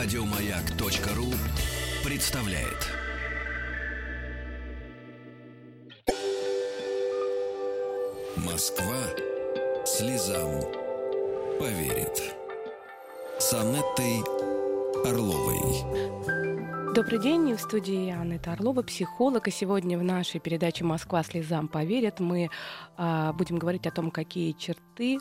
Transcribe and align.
Радиомаяк.ру 0.00 1.26
представляет. 2.08 2.86
Москва 8.36 8.94
слезам 9.84 10.60
поверит. 11.58 12.32
С 13.40 13.52
Анеттой 13.54 14.22
Орловой. 15.04 16.94
Добрый 16.94 17.20
день, 17.20 17.52
в 17.54 17.60
студии 17.60 18.10
Анна 18.10 18.38
Орлова, 18.46 18.82
психолог. 18.82 19.48
И 19.48 19.50
сегодня 19.50 19.98
в 19.98 20.04
нашей 20.04 20.38
передаче 20.38 20.84
«Москва 20.84 21.24
слезам 21.24 21.66
поверит» 21.66 22.20
мы 22.20 22.50
а, 22.96 23.32
будем 23.32 23.58
говорить 23.58 23.88
о 23.88 23.90
том, 23.90 24.12
какие 24.12 24.52
черты 24.52 25.18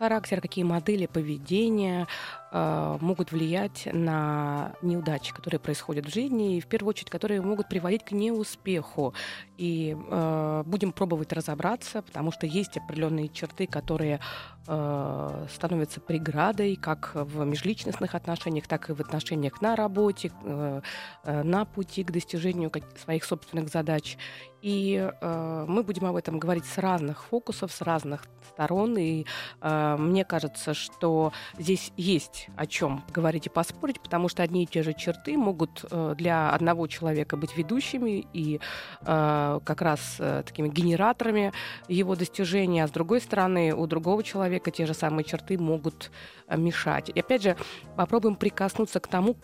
характера, 0.00 0.40
какие 0.40 0.64
модели 0.64 1.06
поведения 1.06 2.06
э, 2.06 2.39
могут 2.52 3.32
влиять 3.32 3.88
на 3.92 4.72
неудачи, 4.82 5.32
которые 5.32 5.60
происходят 5.60 6.06
в 6.06 6.12
жизни, 6.12 6.56
и 6.56 6.60
в 6.60 6.66
первую 6.66 6.90
очередь, 6.90 7.10
которые 7.10 7.40
могут 7.40 7.68
приводить 7.68 8.04
к 8.04 8.12
неуспеху. 8.12 9.14
И 9.56 9.96
э, 9.96 10.62
будем 10.66 10.92
пробовать 10.92 11.32
разобраться, 11.32 12.02
потому 12.02 12.32
что 12.32 12.46
есть 12.46 12.76
определенные 12.76 13.28
черты, 13.28 13.66
которые 13.66 14.20
э, 14.66 15.46
становятся 15.52 16.00
преградой 16.00 16.76
как 16.76 17.12
в 17.14 17.44
межличностных 17.44 18.14
отношениях, 18.14 18.66
так 18.66 18.90
и 18.90 18.92
в 18.94 19.00
отношениях 19.00 19.60
на 19.60 19.76
работе, 19.76 20.32
э, 20.42 20.80
на 21.24 21.64
пути 21.64 22.04
к 22.04 22.10
достижению 22.10 22.72
своих 22.96 23.24
собственных 23.24 23.68
задач. 23.68 24.16
И 24.62 25.10
э, 25.20 25.64
мы 25.68 25.82
будем 25.82 26.06
об 26.06 26.16
этом 26.16 26.38
говорить 26.38 26.64
с 26.64 26.78
разных 26.78 27.24
фокусов, 27.24 27.72
с 27.72 27.80
разных 27.80 28.24
сторон. 28.52 28.96
И 28.96 29.26
э, 29.60 29.96
мне 29.98 30.24
кажется, 30.24 30.74
что 30.74 31.32
здесь 31.58 31.92
есть 31.96 32.39
о 32.56 32.66
чем 32.66 33.02
говорить 33.12 33.46
и 33.46 33.50
поспорить, 33.50 34.00
потому 34.00 34.28
что 34.28 34.42
одни 34.42 34.64
и 34.64 34.66
те 34.66 34.82
же 34.82 34.92
черты 34.92 35.36
могут 35.36 35.84
э, 35.90 36.14
для 36.16 36.50
одного 36.50 36.86
человека 36.86 37.36
быть 37.36 37.56
ведущими 37.56 38.26
и 38.32 38.60
э, 39.02 39.60
как 39.64 39.82
раз 39.82 40.16
э, 40.18 40.42
такими 40.44 40.68
генераторами 40.68 41.52
его 41.88 42.16
достижения, 42.16 42.84
а 42.84 42.88
с 42.88 42.90
другой 42.90 43.20
стороны 43.20 43.74
у 43.74 43.86
другого 43.86 44.22
человека 44.22 44.70
те 44.70 44.86
же 44.86 44.94
самые 44.94 45.24
черты 45.24 45.58
могут 45.58 46.10
мешать. 46.56 47.10
И 47.14 47.20
опять 47.20 47.42
же 47.42 47.56
попробуем 47.96 48.34
прикоснуться 48.34 48.98
к 48.98 49.06
тому, 49.06 49.36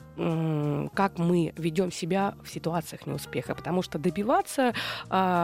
как 0.94 1.18
мы 1.18 1.52
ведем 1.56 1.92
себя 1.92 2.34
в 2.42 2.48
ситуациях 2.48 3.06
неуспеха, 3.06 3.54
потому 3.54 3.82
что 3.82 3.98
добиваться 3.98 4.72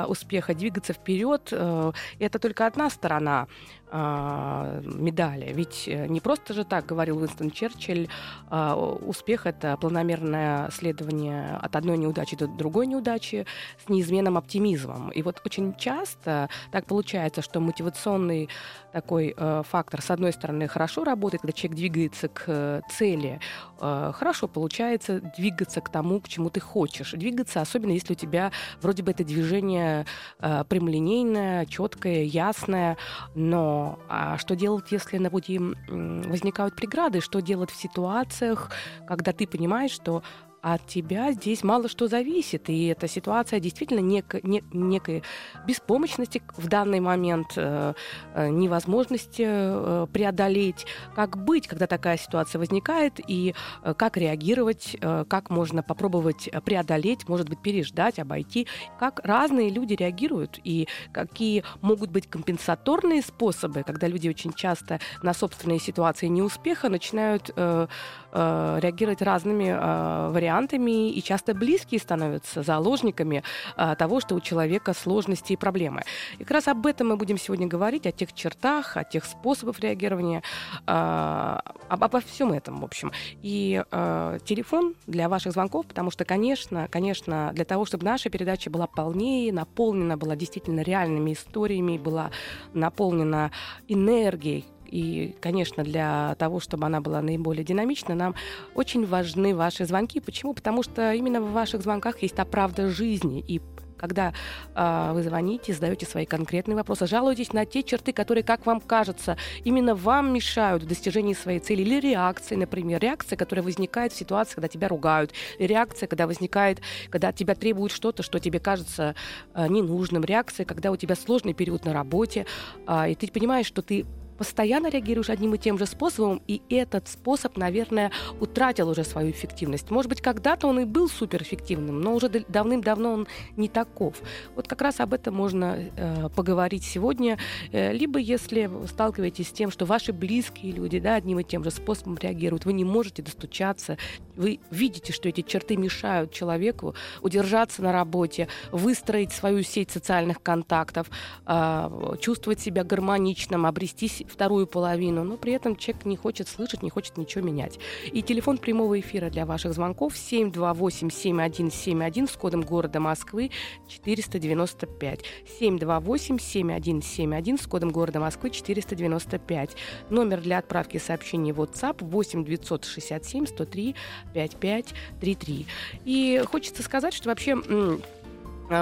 успеха, 0.09 0.55
двигаться 0.55 0.93
вперед, 0.93 1.53
это 1.53 2.39
только 2.41 2.67
одна 2.67 2.91
сторона 2.91 3.47
медали. 3.93 5.53
Ведь 5.53 5.85
э, 5.87 6.07
не 6.07 6.21
просто 6.21 6.55
же 6.55 6.65
так 6.65 6.87
говорил 6.87 7.19
Уинстон 7.19 7.51
Черчилль, 7.51 8.09
э, 8.51 8.73
успех 8.73 9.47
это 9.47 9.77
планомерное 9.77 10.71
следование 10.71 11.57
от 11.57 11.77
одной 11.77 11.99
неудачи 11.99 12.37
до 12.37 12.47
другой 12.47 12.87
неудачи 12.87 13.47
с 13.85 13.89
неизменным 13.89 14.39
оптимизмом. 14.39 15.11
И 15.11 15.23
вот 15.23 15.43
очень 15.45 15.75
часто 15.75 16.49
так 16.71 16.87
получается, 16.87 17.43
что 17.43 17.61
мотивационный 17.61 18.49
такой 18.93 19.35
э, 19.37 19.63
фактор, 19.69 20.01
с 20.01 20.11
одной 20.11 20.33
стороны, 20.33 20.69
хорошо 20.69 21.05
работает, 21.05 21.43
когда 21.43 21.53
человек 21.53 21.77
двигается 21.77 22.29
к 22.29 22.45
э, 22.47 22.81
цели, 22.91 23.41
хорошо 23.79 24.47
получается 24.47 25.21
двигаться 25.37 25.81
к 25.81 25.89
тому, 25.89 26.21
к 26.21 26.29
чему 26.29 26.51
ты 26.51 26.61
хочешь. 26.61 27.13
Двигаться, 27.13 27.61
особенно 27.61 27.91
если 27.91 28.13
у 28.13 28.17
тебя 28.17 28.53
вроде 28.81 29.03
бы 29.03 29.11
это 29.11 29.25
движение 29.25 30.07
прямолинейное, 30.39 31.67
четкое, 31.67 32.23
ясное, 32.23 32.97
но 33.35 33.82
а 34.09 34.39
что 34.39 34.55
делать, 34.57 34.93
если 34.93 35.19
на 35.19 35.31
пути 35.31 35.59
возникают 35.59 36.77
преграды? 36.77 37.21
Что 37.21 37.41
делать 37.41 37.71
в 37.71 37.77
ситуациях, 37.77 38.71
когда 39.07 39.33
ты 39.33 39.47
понимаешь, 39.47 39.93
что 39.93 40.23
от 40.63 40.87
тебя 40.87 41.33
здесь 41.33 41.65
мало 41.65 41.89
что 41.89 42.07
зависит. 42.07 42.71
И 42.71 42.87
эта 42.87 43.09
ситуация 43.09 43.59
действительно 43.59 43.99
нек, 43.99 44.43
не, 44.45 44.63
некой 44.73 45.25
беспомощности 45.67 46.41
в 46.57 46.69
данный 46.69 47.01
момент, 47.01 47.55
э, 47.57 47.95
э, 48.35 48.49
невозможности 48.49 49.45
э, 49.45 50.07
преодолеть. 50.13 50.87
Как 51.17 51.37
быть, 51.37 51.67
когда 51.67 51.89
такая 51.89 52.17
ситуация 52.17 52.61
возникает, 52.61 53.21
и 53.27 53.55
э, 53.83 53.95
как 53.95 54.17
реагировать, 54.17 54.97
э, 55.01 55.25
как 55.29 55.51
можно 55.51 55.83
попробовать 55.83 56.49
преодолеть, 56.65 57.29
может 57.29 57.49
быть, 57.49 57.61
переждать, 57.61 58.21
обойти. 58.21 58.69
Как 59.01 59.21
разные 59.25 59.69
люди 59.69 59.95
реагируют, 59.95 60.61
и 60.63 60.87
какие 61.11 61.65
могут 61.81 62.11
быть 62.11 62.31
компенсаторные 62.31 63.23
способы, 63.23 63.83
когда 63.83 64.07
люди 64.07 64.29
очень 64.29 64.53
часто 64.53 65.01
на 65.23 65.35
собственные 65.35 65.81
ситуации 65.81 66.29
неуспеха 66.29 66.89
начинают 66.89 67.51
э, 67.57 67.89
э, 68.31 68.79
реагировать 68.81 69.23
разными 69.23 69.65
э, 69.65 70.31
вариантами 70.31 70.52
вариантами, 70.53 71.11
и 71.11 71.23
часто 71.23 71.55
близкие 71.55 72.01
становятся 72.01 72.63
заложниками 72.63 73.43
а, 73.77 73.95
того, 73.95 74.21
что 74.21 74.35
у 74.35 74.41
человека 74.41 74.93
сложности 74.95 75.55
и 75.55 75.57
проблемы. 75.57 76.03
И 76.39 76.45
как 76.45 76.51
раз 76.51 76.69
об 76.69 76.87
этом 76.87 77.09
мы 77.09 77.17
будем 77.17 77.39
сегодня 77.39 77.67
говорить, 77.67 78.07
о 78.07 78.13
тех 78.13 78.33
чертах, 78.33 78.97
о 78.97 79.05
тех 79.05 79.25
способах 79.25 79.81
реагирования, 79.81 80.43
а, 80.87 81.63
об, 81.89 82.05
обо 82.05 82.21
всем 82.21 82.53
этом, 82.53 82.81
в 82.81 82.85
общем. 82.85 83.13
И 83.43 83.83
а, 83.91 84.39
телефон 84.45 84.95
для 85.07 85.29
ваших 85.29 85.53
звонков, 85.53 85.87
потому 85.87 86.11
что, 86.11 86.25
конечно, 86.25 86.89
конечно, 86.91 87.53
для 87.55 87.65
того, 87.65 87.85
чтобы 87.85 88.05
наша 88.05 88.31
передача 88.31 88.71
была 88.71 88.87
полнее, 88.87 89.53
наполнена 89.53 90.17
была 90.17 90.37
действительно 90.37 90.81
реальными 90.81 91.33
историями, 91.33 91.99
была 91.99 92.31
наполнена 92.75 93.51
энергией, 93.89 94.65
и, 94.93 95.35
конечно, 95.41 95.83
для 95.85 96.35
того, 96.39 96.61
чтобы 96.61 96.85
она 96.85 97.01
была 97.01 97.23
наиболее 97.23 97.65
динамична, 97.65 98.15
нам 98.15 98.35
очень 98.75 99.07
важны 99.07 99.57
ваши 99.57 99.87
звонки. 99.87 100.21
Почему? 100.21 100.53
Потому 100.53 100.83
что 100.83 101.15
именно 101.15 101.41
в 101.41 101.53
ваших 101.53 101.81
звонках 101.81 102.23
есть 102.23 102.35
та 102.35 102.45
правда 102.45 102.91
жизни. 102.91 103.43
И 103.49 103.63
когда 103.97 104.35
э, 104.75 105.13
вы 105.15 105.23
звоните, 105.23 105.73
задаете 105.73 106.05
свои 106.05 106.27
конкретные 106.27 106.77
вопросы, 106.77 107.07
жалуетесь 107.07 107.55
на 107.55 107.65
те 107.65 107.83
черты, 107.83 108.13
которые, 108.13 108.45
как 108.45 108.67
вам 108.67 108.81
кажется, 108.81 109.39
именно 109.65 109.95
вам 109.95 110.35
мешают 110.35 110.83
в 110.83 110.87
достижении 110.87 111.33
своей 111.33 111.61
цели, 111.61 111.81
или 111.83 111.99
реакции, 112.01 112.57
например, 112.57 113.01
реакция, 113.01 113.37
которая 113.37 113.63
возникает 113.63 114.13
в 114.13 114.17
ситуации, 114.17 114.57
когда 114.57 114.69
тебя 114.69 114.89
ругают, 114.89 115.33
реакция, 115.59 116.07
когда 116.07 116.27
возникает, 116.27 116.83
когда 117.11 117.29
от 117.29 117.37
тебя 117.37 117.55
требуют 117.55 117.93
что-то, 117.93 118.23
что 118.23 118.41
тебе 118.41 118.59
кажется 118.59 119.15
э, 119.55 119.69
ненужным, 119.69 120.23
реакция, 120.25 120.67
когда 120.67 120.91
у 120.91 120.97
тебя 120.97 121.15
сложный 121.15 121.55
период 121.55 121.87
на 121.87 121.95
работе, 121.95 122.45
э, 122.87 123.13
и 123.13 123.15
ты 123.15 123.29
понимаешь, 123.29 123.67
что 123.67 123.81
ты 123.81 124.05
постоянно 124.43 124.89
реагируешь 124.89 125.31
одним 125.31 125.55
и 125.55 125.59
тем 125.59 125.79
же 125.79 125.87
способом, 125.87 126.43
и 126.49 126.63
этот 126.69 127.07
способ, 127.07 127.57
наверное, 127.57 128.11
утратил 128.41 128.89
уже 128.89 129.05
свою 129.05 129.31
эффективность. 129.31 129.89
Может 129.93 130.09
быть, 130.09 130.21
когда-то 130.21 130.67
он 130.67 130.81
и 130.81 130.85
был 130.85 131.09
суперэффективным, 131.09 132.01
но 132.01 132.13
уже 132.17 132.29
давным-давно 132.29 133.13
он 133.13 133.29
не 133.57 133.69
таков. 133.69 134.17
Вот 134.57 134.67
как 134.67 134.83
раз 134.83 134.99
об 134.99 135.15
этом 135.15 135.37
можно 135.37 135.79
э, 135.79 136.29
поговорить 136.35 136.83
сегодня. 136.83 137.39
Э, 137.71 137.93
либо 137.93 138.19
если 138.19 138.69
сталкиваетесь 138.89 139.47
с 139.47 139.53
тем, 139.53 139.71
что 139.71 139.87
ваши 139.87 140.13
близкие 140.13 140.73
люди 140.73 140.99
да, 140.99 141.15
одним 141.15 141.39
и 141.39 141.45
тем 141.45 141.63
же 141.63 141.71
способом 141.71 142.19
реагируют, 142.21 142.65
вы 142.65 142.73
не 142.73 142.85
можете 142.85 143.23
достучаться, 143.23 143.97
вы 144.35 144.59
видите, 144.73 145.13
что 145.13 145.29
эти 145.29 145.43
черты 145.43 145.77
мешают 145.77 146.33
человеку 146.33 146.97
удержаться 147.21 147.81
на 147.81 147.93
работе, 147.93 148.49
выстроить 148.73 149.31
свою 149.31 149.63
сеть 149.63 149.93
социальных 149.93 150.43
контактов, 150.43 151.09
э, 151.47 152.17
чувствовать 152.21 152.59
себя 152.59 152.83
гармоничным, 152.83 153.67
обрести 153.67 154.09
вторую 154.33 154.67
половину, 154.67 155.23
но 155.25 155.37
при 155.37 155.53
этом 155.53 155.77
человек 155.77 156.05
не 156.05 156.17
хочет 156.17 156.49
слышать, 156.49 156.83
не 156.83 156.91
хочет 156.91 157.17
ничего 157.17 157.45
менять. 157.45 157.79
И 158.13 158.23
телефон 158.23 158.59
прямого 158.59 158.99
эфира 158.99 159.31
для 159.31 159.47
ваших 159.47 159.75
звонков 159.75 160.15
728-7171 160.15 162.31
с 162.31 162.37
кодом 162.37 162.63
города 162.63 162.99
Москвы 163.01 163.51
495. 163.89 165.21
728-7171 165.61 167.63
с 167.63 167.67
кодом 167.67 167.91
города 167.91 168.21
Москвы 168.21 168.51
495. 168.51 169.77
Номер 170.11 170.41
для 170.41 170.59
отправки 170.59 170.99
сообщений 170.99 171.53
в 171.53 171.61
WhatsApp 171.61 172.05
8 172.05 172.45
967 172.45 173.47
103 173.47 173.95
5533. 174.33 175.67
И 176.05 176.43
хочется 176.51 176.83
сказать, 176.83 177.15
что 177.15 177.29
вообще 177.29 177.57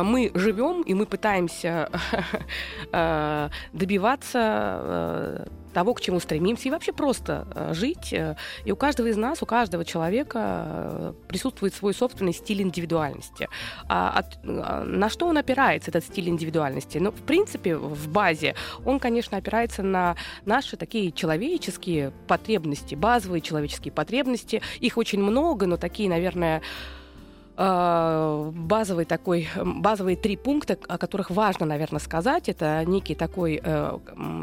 мы 0.03 0.31
живем 0.35 0.83
и 0.83 0.95
мы 0.95 1.07
пытаемся 1.07 1.91
э, 2.93 3.49
добиваться 3.73 4.39
э, 4.83 5.47
того, 5.73 5.95
к 5.95 6.01
чему 6.01 6.21
стремимся, 6.21 6.69
и 6.69 6.71
вообще 6.71 6.93
просто 6.93 7.47
жить. 7.73 8.13
И 8.65 8.73
у 8.73 8.77
каждого 8.77 9.07
из 9.07 9.17
нас, 9.17 9.41
у 9.41 9.47
каждого 9.47 9.85
человека 9.85 11.15
присутствует 11.29 11.75
свой 11.75 11.95
собственный 11.95 12.33
стиль 12.33 12.63
индивидуальности. 12.63 13.49
А 13.89 14.11
от, 14.11 14.45
на 14.45 15.09
что 15.09 15.27
он 15.27 15.39
опирается, 15.39 15.91
этот 15.91 16.05
стиль 16.05 16.29
индивидуальности? 16.29 16.99
Ну, 16.99 17.13
в 17.13 17.23
принципе, 17.23 17.77
в 17.77 18.09
базе 18.09 18.57
он, 18.85 18.99
конечно, 18.99 19.39
опирается 19.39 19.85
на 19.85 20.17
наши 20.45 20.77
такие 20.77 21.13
человеческие 21.13 22.13
потребности, 22.27 22.97
базовые 22.97 23.41
человеческие 23.41 23.93
потребности. 23.93 24.63
Их 24.81 24.99
очень 24.99 25.23
много, 25.23 25.67
но 25.67 25.77
такие, 25.77 26.09
наверное, 26.09 26.59
э, 26.59 27.00
базовый 27.61 29.05
такой, 29.05 29.49
базовые 29.57 30.17
три 30.17 30.37
пункта, 30.37 30.79
о 30.89 30.97
которых 30.97 31.31
важно, 31.31 31.67
наверное, 31.67 32.01
сказать. 32.01 32.49
Это 32.49 32.83
некий 32.87 33.15
такой 33.15 33.61
э, 33.62 33.99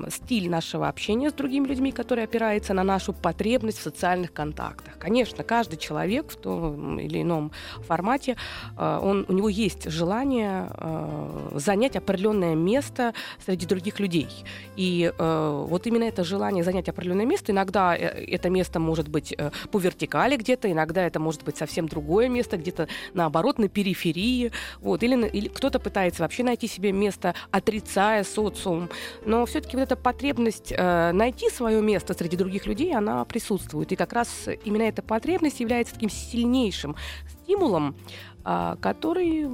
стиль 0.10 0.50
нашего 0.50 0.88
общения 0.88 1.32
с 1.32 1.34
другими 1.34 1.68
людьми, 1.68 1.92
который 1.92 2.24
опирается 2.26 2.76
на 2.76 2.84
нашу 2.84 3.14
потребность 3.14 3.80
в 3.80 3.82
социальных 3.82 4.34
контактах. 4.34 5.00
Конечно, 5.00 5.44
каждый 5.44 5.78
человек 5.78 6.32
в 6.32 6.36
том 6.36 7.00
или 7.00 7.24
ином 7.24 7.52
формате, 7.88 8.38
э, 8.78 9.00
он, 9.02 9.26
у 9.28 9.34
него 9.34 9.50
есть 9.50 9.90
желание 9.90 10.70
э, 10.78 11.50
занять 11.56 11.96
определенное 11.96 12.54
место 12.54 13.14
среди 13.44 13.66
других 13.66 14.00
людей. 14.00 14.30
И 14.76 15.12
э, 15.18 15.66
вот 15.68 15.88
именно 15.88 16.04
это 16.04 16.24
желание 16.24 16.64
занять 16.64 16.88
определенное 16.88 17.26
место, 17.26 17.52
иногда 17.52 17.96
э, 17.98 18.26
это 18.28 18.52
место 18.52 18.80
может 18.80 19.08
быть 19.08 19.34
э, 19.36 19.50
по 19.72 19.80
вертикали 19.80 20.36
где-то, 20.36 20.72
иногда 20.72 21.04
это 21.04 21.20
может 21.20 21.44
быть 21.44 21.58
совсем 21.58 21.88
другое 21.88 22.30
место, 22.30 22.58
где-то 22.58 22.88
наоборот 23.14 23.60
на 23.60 23.68
периферии, 23.68 24.52
вот, 24.80 25.04
или, 25.04 25.28
или 25.30 25.48
кто-то 25.48 25.80
пытается 25.80 26.24
вообще 26.24 26.44
найти 26.44 26.68
себе 26.68 26.92
место, 26.92 27.36
отрицая 27.52 28.24
социум, 28.24 28.90
но 29.26 29.46
все-таки 29.46 29.78
вот 29.78 29.84
эта 29.84 29.96
потребность 29.96 30.74
э, 30.76 31.12
найти 31.12 31.50
свое 31.50 31.82
место 31.82 32.14
среди 32.14 32.38
других 32.38 32.66
людей, 32.66 32.96
она 32.96 33.24
присутствует, 33.26 33.92
и 33.92 33.96
как 33.96 34.14
раз 34.14 34.48
именно 34.64 34.84
эта 34.84 35.02
потребность 35.02 35.60
является 35.60 35.94
таким 35.94 36.10
сильнейшим 36.10 36.96
стимулом 37.48 37.96
а, 38.50 38.78
который 38.78 39.46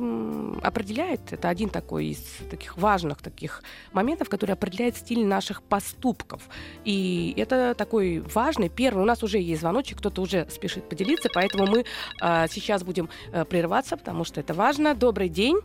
определяет, 0.61 1.33
это 1.33 1.49
один 1.49 1.69
такой 1.69 2.07
из 2.07 2.21
таких 2.51 2.77
важных 2.77 3.23
таких 3.23 3.63
моментов, 3.91 4.29
который 4.29 4.51
определяет 4.51 4.95
стиль 4.95 5.25
наших 5.25 5.63
поступков. 5.63 6.43
И 6.85 7.33
это 7.37 7.73
такой 7.73 8.19
важный 8.19 8.69
первый. 8.69 9.01
У 9.01 9.05
нас 9.05 9.23
уже 9.23 9.39
есть 9.39 9.61
звоночек, 9.61 9.97
кто-то 9.97 10.21
уже 10.21 10.47
спешит 10.49 10.87
поделиться, 10.87 11.29
поэтому 11.33 11.65
мы 11.65 11.85
а, 12.21 12.47
сейчас 12.47 12.83
будем 12.83 13.09
а, 13.31 13.45
прерываться, 13.45 13.97
потому 13.97 14.25
что 14.25 14.39
это 14.39 14.53
важно. 14.53 14.93
Добрый 14.93 15.29
день. 15.29 15.57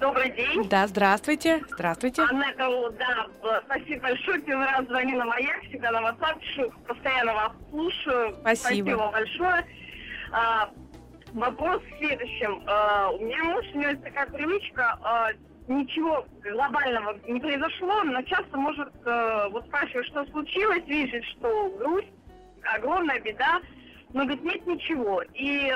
Добрый 0.00 0.30
день. 0.30 0.68
Да, 0.68 0.86
здравствуйте. 0.86 1.64
Здравствуйте. 1.72 2.22
Аннета, 2.22 2.68
да, 2.98 3.60
спасибо 3.66 4.02
большое. 4.02 4.40
Первый 4.42 4.66
раз 4.66 4.86
звоню 4.86 5.18
на 5.18 5.24
маяк, 5.24 5.62
всегда 5.68 5.90
на 5.90 6.10
WhatsApp 6.10 6.72
постоянно 6.86 7.34
вас 7.34 7.52
слушаю. 7.70 8.36
Спасибо. 8.40 8.90
Спасибо 8.90 9.10
большое. 9.10 9.66
Вопрос 11.34 11.82
в 11.82 11.98
следующем. 11.98 12.62
Uh, 12.64 13.16
у 13.18 13.24
меня 13.24 13.42
муж, 13.42 13.66
у 13.74 13.78
него 13.78 13.90
есть 13.90 14.04
такая 14.04 14.26
привычка, 14.26 14.96
uh, 15.02 15.36
ничего 15.66 16.24
глобального 16.44 17.18
не 17.26 17.40
произошло, 17.40 18.04
но 18.04 18.22
часто 18.22 18.56
может 18.56 18.94
uh, 19.04 19.50
вот 19.50 19.66
спрашивать, 19.66 20.06
что 20.06 20.24
случилось, 20.26 20.84
видит, 20.86 21.24
что 21.24 21.70
грусть, 21.70 22.12
огромная 22.62 23.18
беда, 23.18 23.60
но 24.12 24.22
говорит, 24.22 24.44
нет 24.44 24.66
ничего. 24.68 25.22
И 25.34 25.72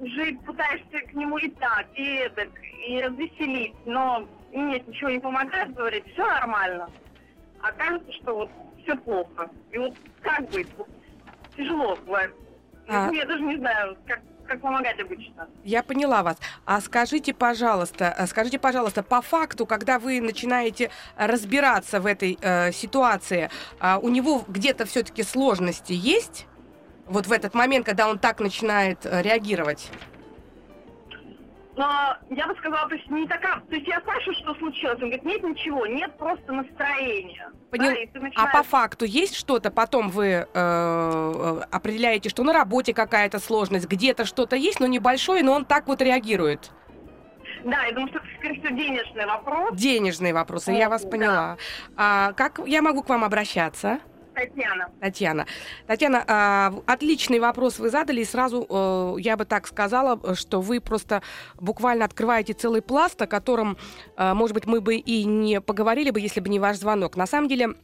уже 0.00 0.32
пытаешься 0.46 1.00
к 1.10 1.12
нему 1.12 1.36
и 1.36 1.50
так, 1.50 1.86
и 1.94 2.14
это, 2.14 2.46
и 2.88 3.02
развеселить, 3.02 3.74
но 3.84 4.26
нет, 4.50 4.88
ничего 4.88 5.10
не 5.10 5.20
помогает, 5.20 5.74
говорит, 5.74 6.06
все 6.14 6.26
нормально. 6.26 6.88
А 7.60 7.70
кажется, 7.72 8.10
что 8.14 8.34
вот 8.34 8.50
все 8.82 8.96
плохо. 8.96 9.50
И 9.72 9.78
вот 9.78 9.92
как 10.22 10.48
быть? 10.48 10.68
Вот, 10.78 10.88
тяжело 11.54 11.96
бывает. 11.96 12.34
А... 12.88 13.10
Я 13.12 13.26
даже 13.26 13.42
не 13.42 13.58
знаю, 13.58 13.98
как 14.06 14.22
как 14.50 14.60
помогать 14.60 14.98
обычно. 14.98 15.48
Я 15.64 15.82
поняла 15.84 16.24
вас. 16.24 16.36
А 16.64 16.80
скажите, 16.80 17.32
пожалуйста, 17.32 18.12
э, 18.18 18.26
скажите, 18.26 18.58
пожалуйста, 18.58 19.04
по 19.04 19.22
факту, 19.22 19.64
когда 19.64 20.00
вы 20.00 20.20
начинаете 20.20 20.90
разбираться 21.16 22.00
в 22.00 22.06
этой 22.06 22.36
э, 22.40 22.72
ситуации, 22.72 23.48
э, 23.80 23.98
у 24.02 24.08
него 24.08 24.42
где-то 24.48 24.86
все-таки 24.86 25.22
сложности 25.22 25.92
есть? 25.92 26.46
Вот 27.06 27.28
в 27.28 27.32
этот 27.32 27.54
момент, 27.54 27.86
когда 27.86 28.08
он 28.08 28.18
так 28.18 28.40
начинает 28.40 29.06
э, 29.06 29.22
реагировать? 29.22 29.90
Но 31.76 32.16
я 32.30 32.46
бы 32.46 32.54
сказала, 32.56 32.88
то 32.88 32.94
есть 32.96 33.08
не 33.10 33.26
такая, 33.28 33.60
то 33.60 33.74
есть 33.74 33.86
я 33.86 34.00
спрашиваю, 34.00 34.34
что 34.34 34.54
случилось, 34.56 34.96
он 34.96 35.08
говорит, 35.08 35.24
нет 35.24 35.42
ничего, 35.42 35.86
нет 35.86 36.16
просто 36.18 36.52
настроения. 36.52 37.50
Понятно. 37.70 37.96
Да, 38.12 38.20
начинаешь... 38.20 38.52
А 38.52 38.56
по 38.58 38.62
факту 38.64 39.04
есть 39.04 39.36
что-то, 39.36 39.70
потом 39.70 40.10
вы 40.10 40.26
э, 40.26 40.46
э, 40.52 41.60
определяете, 41.70 42.28
что 42.28 42.42
на 42.42 42.52
работе 42.52 42.92
какая-то 42.92 43.38
сложность, 43.38 43.86
где-то 43.86 44.24
что-то 44.24 44.56
есть, 44.56 44.80
но 44.80 44.86
небольшое, 44.86 45.44
но 45.44 45.52
он 45.52 45.64
так 45.64 45.86
вот 45.86 46.02
реагирует. 46.02 46.72
Да, 47.64 47.84
я 47.84 47.92
думаю, 47.92 48.08
что 48.08 48.18
это, 48.18 48.26
скорее 48.38 48.60
всего, 48.60 48.76
денежный 48.76 49.26
вопрос. 49.26 49.76
Денежные 49.76 50.34
вопросы, 50.34 50.72
я 50.72 50.88
вас 50.88 51.02
поняла. 51.02 51.56
Да. 51.56 51.56
А, 51.96 52.32
как 52.32 52.60
я 52.66 52.82
могу 52.82 53.02
к 53.02 53.08
вам 53.08 53.22
обращаться? 53.22 54.00
Татьяна. 54.34 54.90
Татьяна. 55.00 55.46
Татьяна, 55.86 56.24
а, 56.26 56.74
отличный 56.86 57.40
вопрос 57.40 57.78
вы 57.78 57.90
задали, 57.90 58.20
и 58.20 58.24
сразу 58.24 58.66
э, 58.68 59.16
я 59.20 59.36
бы 59.36 59.44
так 59.44 59.66
сказала, 59.66 60.34
что 60.34 60.60
вы 60.60 60.80
просто 60.80 61.22
буквально 61.58 62.04
открываете 62.04 62.52
целый 62.52 62.80
пласт, 62.80 63.20
о 63.20 63.26
котором, 63.26 63.76
э, 64.16 64.34
может 64.34 64.54
быть, 64.54 64.66
мы 64.66 64.80
бы 64.80 64.96
и 64.96 65.24
не 65.24 65.60
поговорили 65.60 66.10
бы, 66.10 66.20
если 66.20 66.40
бы 66.40 66.48
не 66.48 66.58
ваш 66.58 66.78
звонок. 66.78 67.16
На 67.16 67.26
самом 67.26 67.48
деле 67.48 67.74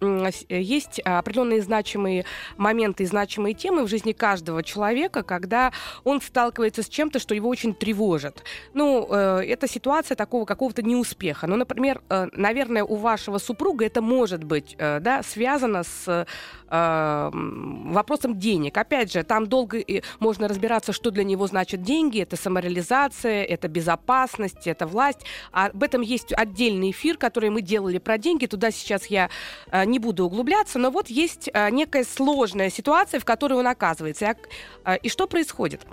есть 0.48 1.00
определенные 1.00 1.62
значимые 1.62 2.24
моменты 2.56 3.02
и 3.02 3.06
значимые 3.06 3.54
темы 3.54 3.84
в 3.84 3.88
жизни 3.88 4.12
каждого 4.12 4.62
человека, 4.62 5.22
когда 5.22 5.72
он 6.04 6.20
сталкивается 6.20 6.82
с 6.82 6.88
чем-то, 6.88 7.18
что 7.18 7.34
его 7.34 7.48
очень 7.48 7.74
тревожит. 7.74 8.44
Ну, 8.72 9.08
э, 9.10 9.42
это 9.46 9.68
ситуация 9.68 10.16
такого 10.16 10.44
какого-то 10.44 10.82
неуспеха. 10.82 11.46
Ну, 11.46 11.56
например, 11.56 12.02
наверное, 12.08 12.84
у 12.84 12.96
вашего 12.96 13.38
супруга 13.38 13.84
это 13.84 14.00
может 14.00 14.44
быть 14.44 14.76
да, 14.78 15.22
связано 15.22 15.82
с 15.82 16.26
э, 16.68 17.30
вопросом 17.32 18.38
денег. 18.38 18.76
Опять 18.76 19.12
же, 19.12 19.22
там 19.22 19.46
долго 19.46 19.82
можно 20.18 20.48
разбираться, 20.48 20.92
что 20.92 21.10
для 21.10 21.24
него 21.24 21.46
значит 21.46 21.82
деньги. 21.82 22.20
Это 22.20 22.36
самореализация, 22.36 23.44
это 23.44 23.68
безопасность, 23.68 24.66
это 24.66 24.86
власть. 24.86 25.20
А 25.52 25.66
об 25.66 25.82
этом 25.82 26.00
есть 26.00 26.32
отдельный 26.32 26.90
эфир, 26.90 27.16
который 27.16 27.50
мы 27.50 27.62
делали 27.62 27.98
про 27.98 28.18
деньги. 28.18 28.46
Туда 28.46 28.70
сейчас 28.70 29.06
я 29.06 29.30
э, 29.70 29.84
не 29.84 29.98
буду 29.98 30.24
углубляться. 30.24 30.78
Но 30.78 30.90
вот 30.90 31.08
есть 31.08 31.48
э, 31.52 31.70
некая 31.70 32.04
сложная 32.04 32.70
ситуация, 32.70 33.20
в 33.20 33.24
которой 33.24 33.54
он 33.54 33.66
оказывается. 33.66 34.36
Э, 34.84 34.96
и 34.98 35.08
что 35.08 35.26
происходит? 35.26 35.86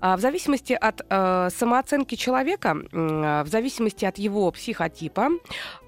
А, 0.00 0.16
в 0.16 0.20
зависимости 0.20 0.72
от 0.72 1.04
э, 1.08 1.48
самооценки 1.50 2.14
человека, 2.14 2.76
э, 2.92 3.42
в 3.44 3.48
зависимости 3.48 4.04
от 4.04 4.18
его 4.18 4.50
психотипа, 4.52 5.30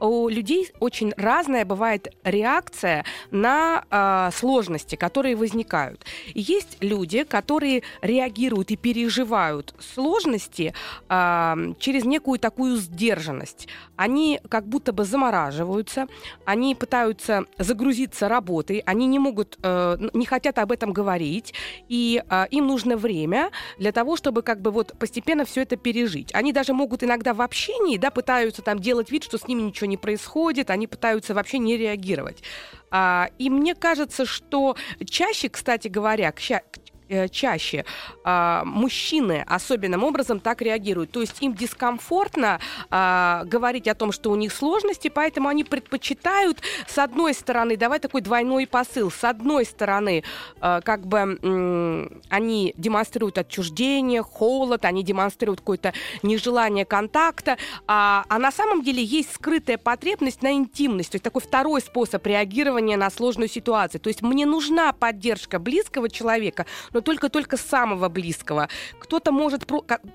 у 0.01 0.29
людей 0.29 0.73
очень 0.81 1.13
разная 1.17 1.65
бывает 1.65 2.13
реакция 2.25 3.05
на 3.31 3.85
э, 3.89 4.31
сложности, 4.35 4.97
которые 4.97 5.37
возникают. 5.37 6.05
Есть 6.35 6.79
люди, 6.81 7.23
которые 7.23 7.83
реагируют 8.03 8.73
и 8.73 8.77
переживают 8.77 9.75
сложности 9.79 10.75
э, 11.09 11.55
через 11.79 12.05
некую 12.05 12.41
такую 12.41 12.77
сдержанность. 12.79 13.69
Они 13.95 14.41
как 14.49 14.67
будто 14.67 14.93
бы 14.93 15.05
замораживаются, 15.05 16.09
они 16.45 16.75
пытаются 16.75 17.45
загрузиться 17.59 18.29
работой, 18.29 18.83
они 18.87 19.07
не 19.07 19.21
могут, 19.21 19.57
э, 19.63 19.99
не 20.15 20.27
хотят 20.27 20.59
об 20.59 20.73
этом 20.73 20.93
говорить, 20.93 21.55
и 21.89 22.23
э, 22.29 22.47
им 22.51 22.67
нужно 22.67 22.97
время 22.97 23.51
для 23.79 23.93
того, 23.93 24.00
того, 24.01 24.17
чтобы 24.17 24.41
как 24.41 24.63
бы 24.63 24.71
вот 24.71 24.95
постепенно 24.99 25.45
все 25.45 25.61
это 25.61 25.77
пережить. 25.77 26.35
Они 26.35 26.55
даже 26.55 26.73
могут 26.73 27.05
иногда 27.05 27.35
в 27.35 27.43
общении, 27.43 27.99
да, 27.99 28.11
пытаются 28.11 28.63
там 28.63 28.79
делать 28.79 29.11
вид, 29.11 29.25
что 29.25 29.37
с 29.37 29.47
ними 29.47 29.61
ничего 29.61 29.89
не 29.89 29.99
происходит, 29.99 30.71
они 30.71 30.87
пытаются 30.87 31.35
вообще 31.35 31.59
не 31.59 31.77
реагировать. 31.77 32.43
А, 32.91 33.29
и 33.39 33.51
мне 33.51 33.75
кажется, 33.75 34.25
что 34.25 34.75
чаще, 35.05 35.51
кстати 35.51 35.89
говоря, 35.89 36.33
к, 36.33 36.41
чаще 37.31 37.85
э, 38.25 38.63
мужчины 38.65 39.45
особенным 39.47 40.05
образом 40.05 40.41
так 40.41 40.63
реагируют. 40.63 41.11
То 41.11 41.21
есть 41.21 41.37
им 41.41 41.55
дискомфортно 41.55 42.61
э, 42.91 43.43
говорить 43.45 43.89
о 43.89 43.95
том, 43.95 44.13
что 44.13 44.31
у 44.31 44.37
них 44.37 44.53
сложности, 44.53 45.09
поэтому 45.09 45.49
они 45.49 45.65
предпочитают, 45.65 46.63
с 46.87 46.99
одной 46.99 47.35
стороны, 47.35 47.77
давай 47.77 47.99
такой 47.99 48.21
двойной 48.21 48.67
посыл, 48.67 49.11
с 49.11 49.25
одной 49.25 49.65
стороны, 49.65 50.23
э, 50.61 50.81
как 50.85 51.07
бы 51.07 51.39
э, 51.41 52.09
они 52.29 52.75
демонстрируют 52.77 53.39
отчуждение, 53.39 54.23
холод, 54.23 54.85
они 54.85 55.03
демонстрируют 55.03 55.61
какое-то 55.61 55.93
нежелание 56.23 56.85
контакта, 56.85 57.59
а, 57.87 58.25
а 58.29 58.39
на 58.39 58.53
самом 58.53 58.83
деле 58.83 59.03
есть 59.03 59.33
скрытая 59.33 59.79
потребность 59.79 60.43
на 60.43 60.53
интимность, 60.53 61.13
то 61.13 61.17
есть 61.17 61.25
такой 61.25 61.43
второй 61.43 61.81
способ 61.81 62.25
реагирования 62.27 62.97
на 62.97 63.11
сложную 63.11 63.49
ситуацию. 63.49 64.01
То 64.01 64.09
есть 64.09 64.23
мне 64.23 64.47
нужна 64.47 64.93
поддержка 64.93 65.59
близкого 65.59 66.09
человека, 66.09 66.67
но 66.93 67.00
но 67.01 67.03
только-только 67.03 67.57
самого 67.57 68.09
близкого. 68.09 68.69
Кто-то 68.99 69.33
может, 69.33 69.65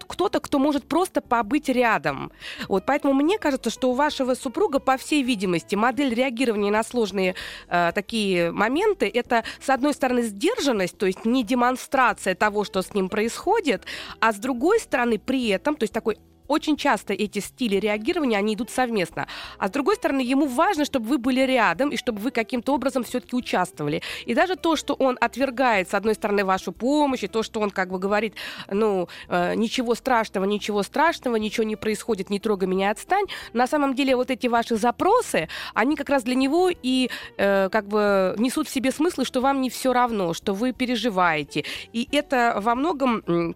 кто-то, 0.08 0.40
кто 0.40 0.60
может 0.60 0.88
просто 0.88 1.22
побыть 1.22 1.70
рядом. 1.70 2.32
Вот, 2.70 2.86
поэтому 2.86 3.14
мне 3.14 3.40
кажется, 3.40 3.72
что 3.72 3.90
у 3.90 3.94
вашего 3.94 4.36
супруга, 4.36 4.80
по 4.80 4.98
всей 4.98 5.24
видимости, 5.24 5.76
модель 5.76 6.14
реагирования 6.14 6.72
на 6.72 6.84
сложные 6.84 7.34
э, 7.68 7.92
такие 7.96 8.52
моменты, 8.52 9.10
это, 9.12 9.44
с 9.60 9.70
одной 9.70 9.94
стороны, 9.94 10.22
сдержанность, 10.22 10.98
то 10.98 11.08
есть 11.08 11.26
не 11.26 11.44
демонстрация 11.44 12.36
того, 12.36 12.64
что 12.64 12.82
с 12.82 12.94
ним 12.94 13.10
происходит, 13.10 13.86
а 14.20 14.32
с 14.32 14.36
другой 14.36 14.80
стороны, 14.80 15.18
при 15.18 15.48
этом, 15.48 15.76
то 15.76 15.84
есть 15.84 15.94
такой 15.94 16.18
очень 16.48 16.78
часто 16.78 17.14
эти 17.14 17.40
стили 17.40 17.76
реагирования, 17.76 18.38
они 18.38 18.56
идут 18.56 18.70
совместно. 18.70 19.28
А 19.58 19.68
с 19.68 19.72
другой 19.72 19.96
стороны, 19.96 20.22
ему 20.22 20.48
важно, 20.48 20.86
чтобы 20.86 21.08
вы 21.08 21.18
были 21.18 21.42
рядом 21.42 21.90
и 21.90 21.98
чтобы 21.98 22.20
вы 22.20 22.32
каким-то 22.32 22.74
образом 22.74 23.04
все-таки 23.04 23.36
участвовали. 23.36 24.02
И 24.26 24.34
даже 24.34 24.56
то, 24.56 24.76
что 24.76 24.94
он 24.94 25.18
отвергает, 25.20 25.90
с 25.90 25.94
одной 25.94 26.16
стороны, 26.16 26.44
вашу 26.46 26.72
помощь, 26.72 27.24
и 27.24 27.28
то, 27.28 27.44
что 27.44 27.60
он 27.60 27.70
как 27.72 27.90
бы 27.90 28.00
говорит, 28.00 28.36
ну, 28.70 29.08
э, 29.28 29.56
ничего 29.56 29.96
страшного, 29.96 30.46
ничего 30.46 30.84
страшного, 30.84 31.36
ничего 31.36 31.64
не 31.64 31.76
происходит, 31.76 32.30
не 32.30 32.40
трогай 32.40 32.68
меня, 32.68 32.92
отстань. 32.92 33.26
На 33.54 33.68
самом 33.68 33.96
деле 33.96 34.16
вот 34.16 34.32
эти 34.32 34.48
ваши 34.48 34.76
запросы, 34.76 35.48
они 35.74 35.96
как 35.96 36.10
раз 36.10 36.24
для 36.24 36.36
него 36.36 36.70
и 36.70 37.10
э, 37.38 37.70
как 37.70 37.88
бы 37.88 38.36
несут 38.38 38.68
в 38.68 38.72
себе 38.72 38.92
смысл, 38.92 39.24
что 39.24 39.42
вам 39.42 39.62
не 39.62 39.70
все 39.70 39.94
равно, 39.94 40.34
что 40.34 40.54
вы 40.54 40.74
переживаете. 40.74 41.66
И 41.94 42.08
это 42.12 42.58
во 42.62 42.76
многом 42.76 43.56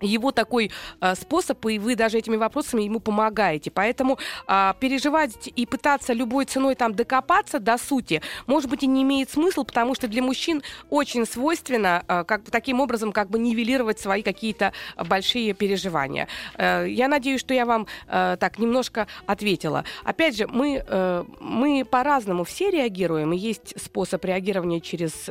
его 0.00 0.32
такой 0.32 0.70
э, 1.00 1.14
способ, 1.14 1.64
и 1.66 1.78
вы 1.78 1.96
даже 1.96 2.18
этими 2.18 2.36
вопросами 2.36 2.82
ему 2.82 3.00
помогаете. 3.00 3.70
Поэтому 3.70 4.18
э, 4.46 4.72
переживать 4.80 5.48
и 5.54 5.66
пытаться 5.66 6.12
любой 6.12 6.44
ценой 6.44 6.74
там 6.74 6.94
докопаться 6.94 7.58
до 7.58 7.78
сути, 7.78 8.22
может 8.46 8.70
быть, 8.70 8.82
и 8.82 8.86
не 8.86 9.02
имеет 9.02 9.30
смысла, 9.30 9.64
потому 9.64 9.94
что 9.94 10.08
для 10.08 10.22
мужчин 10.22 10.62
очень 10.90 11.26
свойственно 11.26 12.04
э, 12.06 12.24
как 12.24 12.42
таким 12.50 12.80
образом 12.80 13.12
как 13.12 13.30
бы 13.30 13.38
нивелировать 13.38 13.98
свои 13.98 14.22
какие-то 14.22 14.72
большие 14.96 15.54
переживания. 15.54 16.28
Э, 16.56 16.86
я 16.88 17.08
надеюсь, 17.08 17.40
что 17.40 17.54
я 17.54 17.66
вам 17.66 17.86
э, 18.06 18.36
так 18.38 18.58
немножко 18.58 19.06
ответила. 19.26 19.84
Опять 20.04 20.36
же, 20.36 20.46
мы, 20.46 20.82
э, 20.86 21.24
мы 21.40 21.84
по-разному 21.84 22.44
все 22.44 22.70
реагируем, 22.70 23.32
есть 23.32 23.74
способ 23.80 24.24
реагирования 24.24 24.80
через 24.80 25.28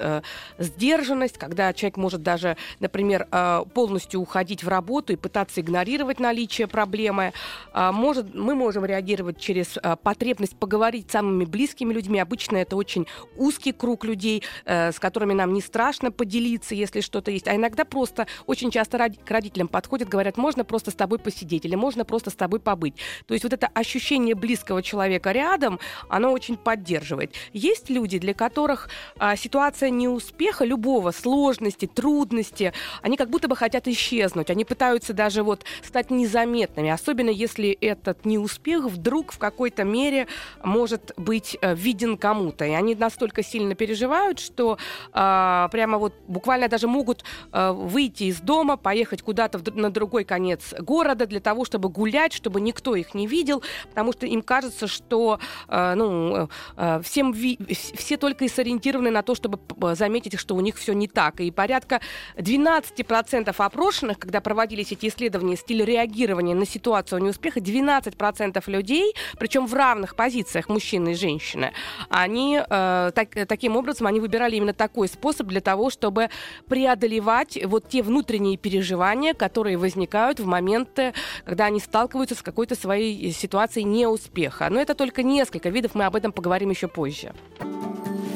сдержанность, 0.57 1.37
когда 1.37 1.73
человек 1.73 1.97
может 1.97 2.21
даже, 2.21 2.57
например, 2.79 3.27
полностью 3.73 4.21
уходить 4.21 4.56
уходить 4.57 4.63
в 4.63 4.67
работу 4.67 5.13
и 5.13 5.15
пытаться 5.15 5.61
игнорировать 5.61 6.19
наличие 6.19 6.67
проблемы. 6.67 7.33
А, 7.73 7.91
может, 7.91 8.35
мы 8.35 8.55
можем 8.55 8.85
реагировать 8.85 9.39
через 9.39 9.77
а, 9.77 9.95
потребность 9.95 10.55
поговорить 10.55 11.09
с 11.09 11.11
самыми 11.11 11.45
близкими 11.45 11.93
людьми. 11.93 12.19
Обычно 12.19 12.57
это 12.57 12.75
очень 12.75 13.07
узкий 13.37 13.73
круг 13.73 14.05
людей, 14.05 14.43
э, 14.65 14.91
с 14.91 14.99
которыми 14.99 15.33
нам 15.33 15.53
не 15.53 15.61
страшно 15.61 16.11
поделиться, 16.11 16.75
если 16.75 17.01
что-то 17.01 17.31
есть. 17.31 17.47
А 17.47 17.55
иногда 17.55 17.85
просто 17.85 18.27
очень 18.47 18.71
часто 18.71 18.97
к 18.97 19.31
родителям 19.31 19.67
подходят, 19.67 20.09
говорят, 20.09 20.37
можно 20.37 20.63
просто 20.63 20.91
с 20.91 20.95
тобой 20.95 21.19
посидеть 21.19 21.65
или 21.65 21.75
можно 21.75 22.05
просто 22.05 22.29
с 22.29 22.35
тобой 22.35 22.59
побыть. 22.59 22.95
То 23.25 23.33
есть 23.33 23.43
вот 23.43 23.53
это 23.53 23.67
ощущение 23.73 24.35
близкого 24.35 24.81
человека 24.81 25.31
рядом, 25.31 25.79
оно 26.09 26.31
очень 26.31 26.57
поддерживает. 26.57 27.33
Есть 27.53 27.89
люди, 27.89 28.19
для 28.19 28.33
которых 28.33 28.89
а, 29.19 29.35
ситуация 29.35 29.89
неуспеха, 29.89 30.65
любого, 30.65 31.11
сложности, 31.11 31.87
трудности, 31.87 32.73
они 33.01 33.17
как 33.17 33.29
будто 33.29 33.47
бы 33.47 33.55
хотят 33.55 33.87
исчезнуть 33.87 34.46
делать. 34.47 34.49
Они 34.49 34.65
пытаются 34.65 35.13
даже 35.13 35.43
вот 35.43 35.63
стать 35.83 36.11
незаметными, 36.11 36.89
особенно 36.89 37.29
если 37.29 37.69
этот 37.81 38.25
неуспех 38.25 38.85
вдруг 38.85 39.31
в 39.31 39.37
какой-то 39.37 39.83
мере 39.83 40.27
может 40.63 41.13
быть 41.17 41.57
э, 41.61 41.75
виден 41.75 42.17
кому-то. 42.17 42.65
И 42.65 42.71
они 42.71 42.95
настолько 42.95 43.43
сильно 43.43 43.75
переживают, 43.75 44.39
что 44.39 44.77
э, 45.13 45.67
прямо 45.71 45.97
вот 45.97 46.13
буквально 46.27 46.67
даже 46.67 46.87
могут 46.87 47.23
э, 47.53 47.71
выйти 47.71 48.23
из 48.23 48.39
дома, 48.39 48.77
поехать 48.77 49.21
куда-то 49.21 49.59
на 49.73 49.89
другой 49.89 50.23
конец 50.23 50.73
города 50.79 51.25
для 51.25 51.39
того, 51.39 51.65
чтобы 51.65 51.89
гулять, 51.89 52.33
чтобы 52.33 52.61
никто 52.61 52.95
их 52.95 53.13
не 53.13 53.27
видел, 53.27 53.63
потому 53.89 54.13
что 54.13 54.25
им 54.25 54.41
кажется, 54.41 54.87
что 54.87 55.39
э, 55.67 55.93
ну, 55.95 56.49
э, 56.77 57.01
всем 57.03 57.31
ви- 57.31 57.59
все 57.69 58.17
только 58.17 58.45
и 58.45 58.49
сориентированы 58.49 59.11
на 59.11 59.21
то, 59.21 59.35
чтобы 59.35 59.59
заметить, 59.95 60.39
что 60.39 60.55
у 60.55 60.61
них 60.61 60.75
все 60.77 60.93
не 60.93 61.07
так. 61.07 61.39
И 61.39 61.51
порядка 61.51 61.99
12% 62.37 63.53
опрошенных, 63.57 64.19
когда 64.19 64.36
когда 64.37 64.41
проводились 64.41 64.91
эти 64.91 65.07
исследования, 65.07 65.55
стиль 65.55 65.83
реагирования 65.83 66.53
на 66.53 66.65
ситуацию 66.65 67.23
неуспеха, 67.23 67.59
12% 67.59 68.63
людей, 68.67 69.15
причем 69.39 69.65
в 69.65 69.73
равных 69.73 70.15
позициях 70.15 70.69
мужчины 70.69 71.09
и 71.11 71.15
женщины, 71.15 71.71
они 72.09 72.59
э, 72.59 73.11
так, 73.15 73.29
таким 73.47 73.75
образом 73.75 74.05
они 74.05 74.19
выбирали 74.19 74.55
именно 74.55 74.73
такой 74.73 75.07
способ 75.07 75.47
для 75.47 75.59
того, 75.59 75.89
чтобы 75.89 76.29
преодолевать 76.67 77.57
вот 77.65 77.89
те 77.89 78.03
внутренние 78.03 78.57
переживания, 78.57 79.33
которые 79.33 79.77
возникают 79.77 80.39
в 80.39 80.45
моменты, 80.45 81.13
когда 81.43 81.65
они 81.65 81.79
сталкиваются 81.79 82.35
с 82.35 82.43
какой-то 82.43 82.75
своей 82.75 83.31
ситуацией 83.31 83.85
неуспеха. 83.85 84.67
Но 84.69 84.79
это 84.79 84.93
только 84.93 85.23
несколько 85.23 85.69
видов, 85.69 85.95
мы 85.95 86.05
об 86.05 86.15
этом 86.15 86.31
поговорим 86.31 86.69
еще 86.69 86.87
позже. 86.87 87.33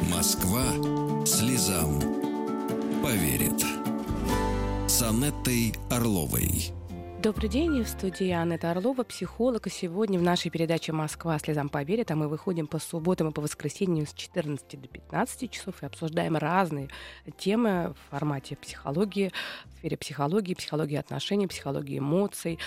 Москва 0.09 0.63
слезам 1.25 2.01
поверит 3.03 3.70
с 4.91 5.01
Анеттой 5.03 5.73
Орловой. 5.89 6.73
Добрый 7.23 7.49
день, 7.49 7.83
в 7.83 7.87
студии 7.87 8.31
Анетта 8.31 8.71
Орлова, 8.71 9.03
психолог. 9.03 9.67
И 9.67 9.69
сегодня 9.69 10.17
в 10.17 10.23
нашей 10.23 10.49
передаче 10.49 10.91
«Москва 10.91 11.37
слезам 11.37 11.69
поверит», 11.69 12.09
а 12.09 12.15
мы 12.15 12.27
выходим 12.27 12.65
по 12.65 12.79
субботам 12.79 13.29
и 13.29 13.31
по 13.31 13.41
воскресеньям 13.41 14.07
с 14.07 14.13
14 14.13 14.81
до 14.81 14.87
15 14.87 15.51
часов 15.51 15.81
и 15.81 15.85
обсуждаем 15.85 16.35
разные 16.35 16.89
темы 17.37 17.93
в 17.93 18.09
формате 18.09 18.57
психологии, 18.57 19.31
в 19.65 19.77
сфере 19.77 19.97
психологии, 19.97 20.55
психологии 20.55 20.97
отношений, 20.97 21.45
психологии 21.45 21.99
эмоций, 21.99 22.57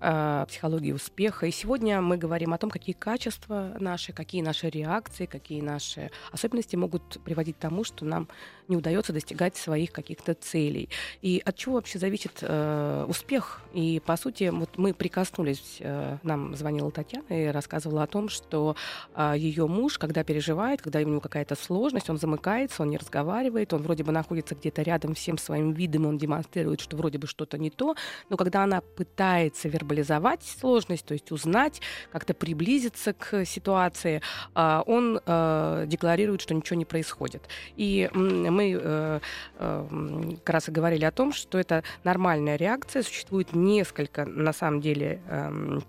э, 0.00 0.46
психологии 0.48 0.92
успеха. 0.92 1.46
И 1.46 1.50
сегодня 1.50 2.00
мы 2.00 2.16
говорим 2.16 2.54
о 2.54 2.58
том, 2.58 2.70
какие 2.70 2.94
качества 2.94 3.76
наши, 3.80 4.12
какие 4.12 4.42
наши 4.42 4.70
реакции, 4.70 5.26
какие 5.26 5.60
наши 5.60 6.12
особенности 6.30 6.76
могут 6.76 7.20
приводить 7.24 7.56
к 7.56 7.60
тому, 7.60 7.82
что 7.82 8.04
нам 8.04 8.28
не 8.68 8.76
удается 8.76 9.12
достигать 9.12 9.56
своих 9.56 9.92
каких-то 9.92 10.34
целей. 10.34 10.88
И 11.22 11.42
от 11.44 11.56
чего 11.56 11.74
вообще 11.74 11.98
зависит 11.98 12.38
э, 12.42 13.06
успех 13.08 13.62
и 13.74 14.00
по 14.06 14.16
сути, 14.16 14.50
вот 14.50 14.78
мы 14.78 14.94
прикоснулись, 14.94 15.78
э, 15.80 16.18
нам 16.22 16.54
звонила 16.54 16.92
Татьяна 16.92 17.24
и 17.28 17.46
рассказывала 17.46 18.04
о 18.04 18.06
том, 18.06 18.28
что 18.28 18.76
э, 19.14 19.34
ее 19.36 19.66
муж, 19.66 19.98
когда 19.98 20.22
переживает, 20.22 20.80
когда 20.80 21.00
у 21.00 21.02
него 21.02 21.20
какая-то 21.20 21.56
сложность, 21.56 22.08
он 22.08 22.18
замыкается, 22.18 22.82
он 22.82 22.90
не 22.90 22.96
разговаривает, 22.96 23.72
он 23.72 23.82
вроде 23.82 24.04
бы 24.04 24.12
находится 24.12 24.54
где-то 24.54 24.82
рядом 24.82 25.14
всем 25.14 25.38
своим 25.38 25.72
видом, 25.72 26.06
он 26.06 26.18
демонстрирует, 26.18 26.80
что 26.80 26.96
вроде 26.96 27.18
бы 27.18 27.26
что-то 27.26 27.58
не 27.58 27.70
то, 27.70 27.96
но 28.30 28.36
когда 28.36 28.62
она 28.62 28.80
пытается 28.80 29.68
вербализовать 29.68 30.44
сложность, 30.44 31.04
то 31.04 31.14
есть 31.14 31.32
узнать, 31.32 31.80
как-то 32.12 32.32
приблизиться 32.32 33.12
к 33.12 33.44
ситуации, 33.44 34.22
э, 34.54 34.82
он 34.86 35.20
э, 35.26 35.84
декларирует, 35.88 36.42
что 36.42 36.54
ничего 36.54 36.76
не 36.76 36.84
происходит. 36.84 37.42
И 37.76 38.08
мы 38.54 38.78
э, 38.80 39.20
э, 39.58 40.30
как 40.44 40.54
раз 40.54 40.68
и 40.68 40.72
говорили 40.72 41.04
о 41.04 41.10
том, 41.10 41.32
что 41.32 41.58
это 41.58 41.82
нормальная 42.04 42.56
реакция, 42.56 43.02
существует 43.02 43.54
несколько 43.54 44.24
на 44.24 44.52
самом 44.52 44.80
деле, 44.80 45.20
эм, 45.28 45.82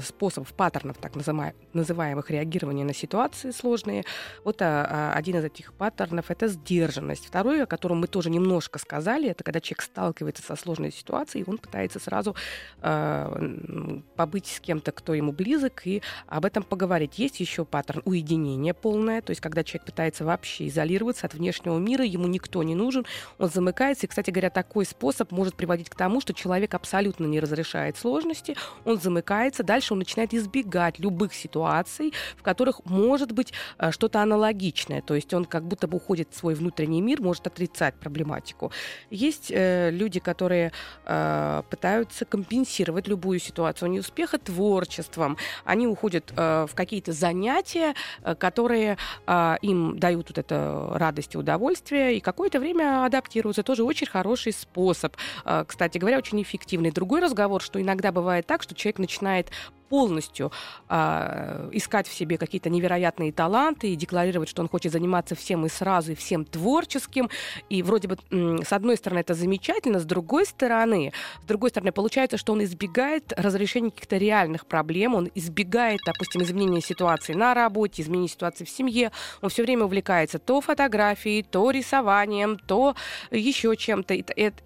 способов, 0.00 0.52
паттернов, 0.52 0.96
так 0.98 1.12
называемых 1.16 2.30
реагирования 2.30 2.84
на 2.84 2.94
ситуации 2.94 3.50
сложные. 3.50 4.04
Вот 4.44 4.62
а, 4.62 4.86
а, 4.88 5.12
один 5.14 5.38
из 5.38 5.44
этих 5.44 5.72
паттернов— 5.72 6.26
это 6.30 6.46
сдержанность. 6.46 7.26
Второй, 7.26 7.62
о 7.62 7.66
котором 7.66 7.98
мы 7.98 8.06
тоже 8.06 8.30
немножко 8.30 8.78
сказали, 8.78 9.28
это 9.28 9.42
когда 9.42 9.60
человек 9.60 9.82
сталкивается 9.82 10.42
со 10.42 10.54
сложной 10.54 10.92
ситуацией, 10.92 11.44
он 11.46 11.58
пытается 11.58 11.98
сразу 11.98 12.36
э, 12.80 14.00
побыть 14.14 14.46
с 14.46 14.60
кем-то, 14.60 14.92
кто 14.92 15.14
ему 15.14 15.32
близок, 15.32 15.86
и 15.86 16.00
об 16.26 16.44
этом 16.44 16.62
поговорить. 16.62 17.18
Есть 17.18 17.40
еще 17.40 17.64
паттерн 17.64 18.02
уединения 18.04 18.72
полное, 18.72 19.20
то 19.20 19.30
есть 19.30 19.40
когда 19.40 19.64
человек 19.64 19.86
пытается 19.86 20.24
вообще 20.24 20.68
изолироваться 20.68 21.26
от 21.26 21.34
внешнего 21.34 21.78
мира, 21.78 22.04
ему 22.04 22.28
никто 22.28 22.62
не 22.62 22.76
нужен, 22.76 23.04
он 23.38 23.48
замыкается. 23.48 24.06
И, 24.06 24.08
кстати 24.08 24.30
говоря, 24.30 24.50
такой 24.50 24.84
способ 24.84 25.32
может 25.32 25.56
приводить 25.56 25.88
к 25.88 25.96
тому, 25.96 26.20
что 26.20 26.32
человек 26.34 26.74
абсолютно 26.74 27.26
не 27.26 27.40
разрешает 27.40 27.96
сложности, 27.96 28.56
он 28.84 29.00
замыкается 29.00 29.23
замыкается, 29.24 29.62
дальше 29.62 29.94
он 29.94 29.98
начинает 29.98 30.34
избегать 30.34 30.98
любых 30.98 31.34
ситуаций, 31.34 32.12
в 32.36 32.42
которых 32.42 32.84
может 32.84 33.32
быть 33.32 33.52
э, 33.78 33.90
что-то 33.90 34.20
аналогичное. 34.20 35.02
То 35.02 35.14
есть 35.14 35.32
он 35.34 35.44
как 35.44 35.64
будто 35.64 35.86
бы 35.86 35.96
уходит 35.96 36.28
в 36.30 36.36
свой 36.36 36.54
внутренний 36.54 37.00
мир, 37.00 37.22
может 37.22 37.46
отрицать 37.46 37.94
проблематику. 37.94 38.70
Есть 39.10 39.50
э, 39.50 39.90
люди, 39.90 40.20
которые 40.20 40.72
э, 41.06 41.62
пытаются 41.70 42.24
компенсировать 42.24 43.08
любую 43.08 43.38
ситуацию 43.38 43.90
неуспеха 43.90 44.38
творчеством. 44.38 45.36
Они 45.64 45.86
уходят 45.86 46.32
э, 46.36 46.66
в 46.70 46.74
какие-то 46.74 47.12
занятия, 47.12 47.94
э, 48.22 48.34
которые 48.34 48.96
э, 49.26 49.56
им 49.62 49.98
дают 49.98 50.28
вот 50.28 50.38
это 50.38 50.88
радость 50.94 51.34
и 51.34 51.38
удовольствие, 51.38 52.16
и 52.16 52.20
какое-то 52.20 52.60
время 52.60 53.04
адаптируются. 53.04 53.62
Тоже 53.62 53.84
очень 53.84 54.06
хороший 54.06 54.52
способ. 54.52 55.16
Э, 55.44 55.64
кстати 55.66 55.98
говоря, 55.98 56.18
очень 56.18 56.42
эффективный. 56.42 56.90
Другой 56.90 57.20
разговор, 57.20 57.62
что 57.62 57.80
иногда 57.80 58.12
бывает 58.12 58.46
так, 58.46 58.62
что 58.62 58.74
человек 58.74 58.98
начинает 58.98 59.13
начинает 59.14 59.50
полностью 59.88 60.52
э, 60.88 61.70
искать 61.72 62.08
в 62.08 62.14
себе 62.14 62.38
какие-то 62.38 62.70
невероятные 62.70 63.32
таланты 63.32 63.88
и 63.88 63.96
декларировать, 63.96 64.48
что 64.48 64.62
он 64.62 64.68
хочет 64.68 64.92
заниматься 64.92 65.34
всем 65.34 65.66
и 65.66 65.68
сразу, 65.68 66.12
и 66.12 66.14
всем 66.14 66.44
творческим. 66.44 67.30
И 67.68 67.82
вроде 67.82 68.08
бы, 68.08 68.18
с 68.64 68.72
одной 68.72 68.96
стороны, 68.96 69.20
это 69.20 69.34
замечательно, 69.34 69.98
с 69.98 70.04
другой 70.04 70.46
стороны, 70.46 71.12
с 71.42 71.46
другой 71.46 71.70
стороны, 71.70 71.92
получается, 71.92 72.36
что 72.36 72.52
он 72.52 72.62
избегает 72.64 73.32
разрешения 73.36 73.90
каких-то 73.90 74.16
реальных 74.16 74.66
проблем, 74.66 75.14
он 75.14 75.30
избегает, 75.34 76.00
допустим, 76.04 76.42
изменения 76.42 76.80
ситуации 76.80 77.34
на 77.34 77.54
работе, 77.54 78.02
изменения 78.02 78.28
ситуации 78.28 78.64
в 78.64 78.70
семье, 78.70 79.10
он 79.42 79.50
все 79.50 79.62
время 79.62 79.84
увлекается 79.84 80.38
то 80.38 80.60
фотографией, 80.60 81.42
то 81.42 81.70
рисованием, 81.70 82.58
то 82.58 82.94
еще 83.30 83.76
чем-то. 83.76 84.14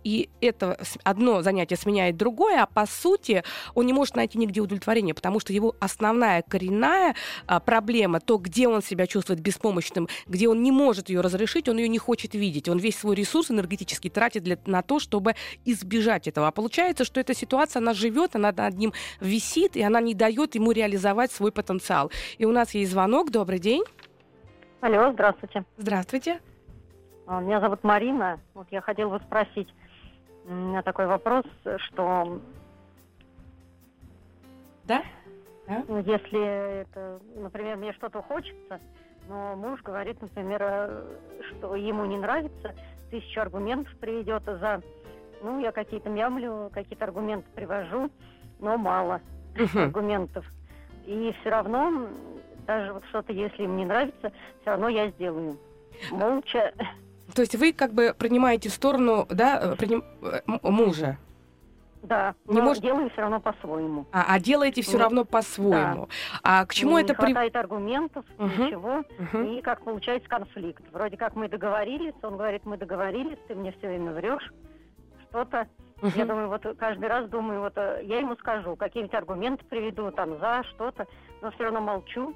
И 0.04 0.28
это 0.40 0.78
одно 1.04 1.42
занятие 1.42 1.76
сменяет 1.76 2.16
другое, 2.16 2.62
а 2.62 2.66
по 2.66 2.86
сути 2.86 3.42
он 3.74 3.86
не 3.86 3.92
может 3.92 4.16
найти 4.16 4.38
нигде 4.38 4.60
удовлетворения, 5.08 5.14
потому 5.14 5.40
что 5.40 5.52
его 5.52 5.74
основная 5.80 6.42
коренная 6.42 7.14
а, 7.46 7.60
проблема, 7.60 8.20
то, 8.20 8.38
где 8.38 8.68
он 8.68 8.82
себя 8.82 9.06
чувствует 9.06 9.40
беспомощным, 9.40 10.08
где 10.26 10.48
он 10.48 10.62
не 10.62 10.72
может 10.72 11.08
ее 11.08 11.20
разрешить, 11.20 11.68
он 11.68 11.78
ее 11.78 11.88
не 11.88 11.98
хочет 11.98 12.34
видеть. 12.34 12.68
Он 12.68 12.78
весь 12.78 12.98
свой 12.98 13.16
ресурс 13.16 13.50
энергетический 13.50 14.10
тратит 14.10 14.42
для, 14.42 14.58
на 14.66 14.82
то, 14.82 14.98
чтобы 14.98 15.34
избежать 15.64 16.28
этого. 16.28 16.48
А 16.48 16.50
получается, 16.50 17.04
что 17.04 17.20
эта 17.20 17.34
ситуация, 17.34 17.80
она 17.80 17.94
живет, 17.94 18.36
она 18.36 18.52
над 18.52 18.78
ним 18.78 18.92
висит, 19.20 19.76
и 19.76 19.82
она 19.82 20.00
не 20.00 20.14
дает 20.14 20.54
ему 20.54 20.72
реализовать 20.72 21.32
свой 21.32 21.50
потенциал. 21.52 22.10
И 22.38 22.44
у 22.44 22.52
нас 22.52 22.74
есть 22.74 22.90
звонок. 22.90 23.30
Добрый 23.30 23.58
день. 23.58 23.82
Алло, 24.80 25.12
здравствуйте. 25.12 25.64
Здравствуйте. 25.76 26.40
А, 27.26 27.40
меня 27.40 27.60
зовут 27.60 27.84
Марина. 27.84 28.38
Вот 28.54 28.66
я 28.70 28.80
хотела 28.80 29.18
бы 29.18 29.24
спросить, 29.24 29.68
у 30.44 30.52
меня 30.52 30.82
такой 30.82 31.06
вопрос, 31.06 31.44
что... 31.88 32.40
Да? 34.88 35.04
да? 35.68 35.84
Ну, 35.86 35.98
если 35.98 36.80
это, 36.80 37.20
например, 37.36 37.76
мне 37.76 37.92
что-то 37.92 38.22
хочется, 38.22 38.80
но 39.28 39.54
муж 39.54 39.82
говорит, 39.82 40.20
например, 40.22 40.60
э, 40.62 41.02
что 41.50 41.76
ему 41.76 42.06
не 42.06 42.16
нравится, 42.16 42.74
тысячу 43.10 43.42
аргументов 43.42 43.94
приведет 44.00 44.44
за... 44.44 44.80
Ну, 45.42 45.60
я 45.60 45.70
какие-то 45.70 46.08
мямлю, 46.08 46.70
какие-то 46.72 47.04
аргументы 47.04 47.46
привожу, 47.54 48.10
но 48.58 48.78
мало 48.78 49.20
uh-huh. 49.54 49.84
аргументов. 49.84 50.44
И 51.04 51.34
все 51.40 51.50
равно, 51.50 52.08
даже 52.66 52.94
вот 52.94 53.04
что-то, 53.10 53.32
если 53.32 53.64
им 53.64 53.76
не 53.76 53.84
нравится, 53.84 54.32
все 54.62 54.70
равно 54.70 54.88
я 54.88 55.10
сделаю. 55.10 55.58
Молча. 56.10 56.72
То 57.34 57.42
есть 57.42 57.54
вы 57.54 57.74
как 57.74 57.92
бы 57.92 58.14
принимаете 58.18 58.70
сторону, 58.70 59.26
да, 59.28 59.60
э, 59.62 59.76
приним... 59.76 60.02
Э, 60.22 60.40
мужа? 60.62 61.18
Да, 62.02 62.34
не 62.46 62.58
но 62.58 62.64
может... 62.64 62.82
делаю 62.82 63.10
все 63.10 63.22
равно 63.22 63.40
по-своему. 63.40 64.06
А, 64.12 64.34
а 64.34 64.40
делаете 64.40 64.82
все 64.82 64.98
равно 64.98 65.24
по-своему. 65.24 66.06
Да. 66.06 66.40
А 66.42 66.66
к 66.66 66.74
чему 66.74 66.96
не 66.96 67.04
это 67.04 67.14
при... 67.14 67.32
хватает 67.32 67.56
аргументов, 67.56 68.24
угу. 68.38 68.46
ничего, 68.46 69.04
угу. 69.18 69.42
и 69.42 69.60
как 69.60 69.82
получается 69.82 70.28
конфликт. 70.28 70.82
Вроде 70.92 71.16
как 71.16 71.34
мы 71.34 71.48
договорились, 71.48 72.14
он 72.22 72.36
говорит, 72.36 72.64
мы 72.64 72.76
договорились, 72.76 73.38
ты 73.48 73.54
мне 73.54 73.72
все 73.72 73.88
время 73.88 74.12
врешь, 74.12 74.52
что-то. 75.28 75.66
Угу. 76.02 76.12
Я 76.14 76.26
думаю, 76.26 76.48
вот 76.48 76.64
каждый 76.78 77.08
раз 77.08 77.28
думаю, 77.28 77.60
вот 77.60 77.72
э, 77.76 78.02
я 78.04 78.18
ему 78.18 78.36
скажу, 78.36 78.76
какие-нибудь 78.76 79.14
аргументы 79.14 79.64
приведу 79.64 80.10
там 80.12 80.38
за 80.38 80.62
что-то, 80.70 81.06
но 81.42 81.50
все 81.50 81.64
равно 81.64 81.80
молчу. 81.80 82.34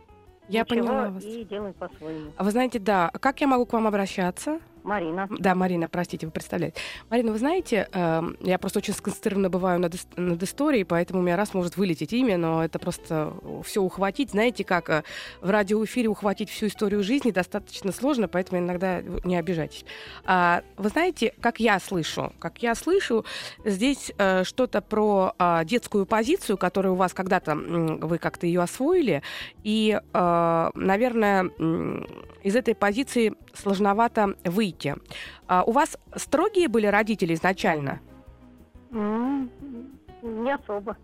Я 0.49 0.65
поняла 0.65 1.11
вас. 1.11 1.25
И 1.25 1.45
делаю 1.45 1.73
по-своему. 1.75 2.33
А 2.37 2.43
вы 2.43 2.51
знаете, 2.51 2.81
да, 2.81 3.11
как 3.21 3.41
я 3.41 3.47
могу 3.47 3.65
к 3.65 3.73
вам 3.73 3.87
обращаться? 3.87 4.59
Марина. 4.83 5.29
Да, 5.39 5.55
Марина, 5.55 5.89
простите, 5.89 6.27
вы 6.27 6.33
представляете. 6.33 6.77
Марина, 7.11 7.33
вы 7.33 7.39
знаете, 7.39 7.89
э, 7.93 8.23
я 8.41 8.59
просто 8.59 8.79
очень 8.81 8.95
сконцентрированно 8.95 9.51
бываю 9.51 9.81
над, 9.81 9.95
над 10.17 10.43
историей, 10.43 10.85
поэтому 10.85 11.21
у 11.21 11.23
меня 11.23 11.37
раз 11.37 11.55
может 11.55 11.77
вылететь 11.77 12.13
имя, 12.13 12.37
но 12.37 12.65
это 12.65 12.79
просто 12.79 13.33
все 13.65 13.81
ухватить. 13.81 14.31
Знаете, 14.31 14.65
как 14.65 14.91
э, 14.91 15.03
в 15.41 15.51
радиоэфире 15.51 16.09
ухватить 16.09 16.51
всю 16.51 16.67
историю 16.67 17.03
жизни 17.03 17.31
достаточно 17.31 17.93
сложно, 17.93 18.29
поэтому 18.29 18.61
иногда 18.61 19.03
не 19.25 19.37
обижайтесь. 19.37 19.85
А, 20.25 20.63
вы 20.77 20.89
знаете, 20.89 21.33
как 21.41 21.61
я 21.61 21.79
слышу? 21.79 22.33
Как 22.39 22.63
я 22.63 22.75
слышу, 22.75 23.25
здесь 23.65 24.13
э, 24.19 24.45
что-то 24.45 24.81
про 24.81 25.35
э, 25.39 25.65
детскую 25.65 26.07
позицию, 26.07 26.59
которая 26.59 26.93
у 26.93 26.97
вас 26.97 27.15
когда-то, 27.15 27.53
э, 27.53 27.99
вы 28.01 28.19
как-то 28.19 28.47
ее 28.47 28.63
освоили, 28.63 29.23
и, 29.63 30.01
э, 30.13 30.71
наверное, 30.75 31.51
э, 31.59 32.05
из 32.43 32.57
этой 32.57 32.75
позиции 32.75 33.35
сложновато 33.55 34.35
выйти 34.45 34.72
выйти. 34.73 34.95
А 35.47 35.63
у 35.65 35.73
вас 35.73 35.99
строгие 36.17 36.69
были 36.69 36.87
родители 36.87 37.35
изначально? 37.35 38.01
Не 38.91 40.55
особо. 40.55 40.97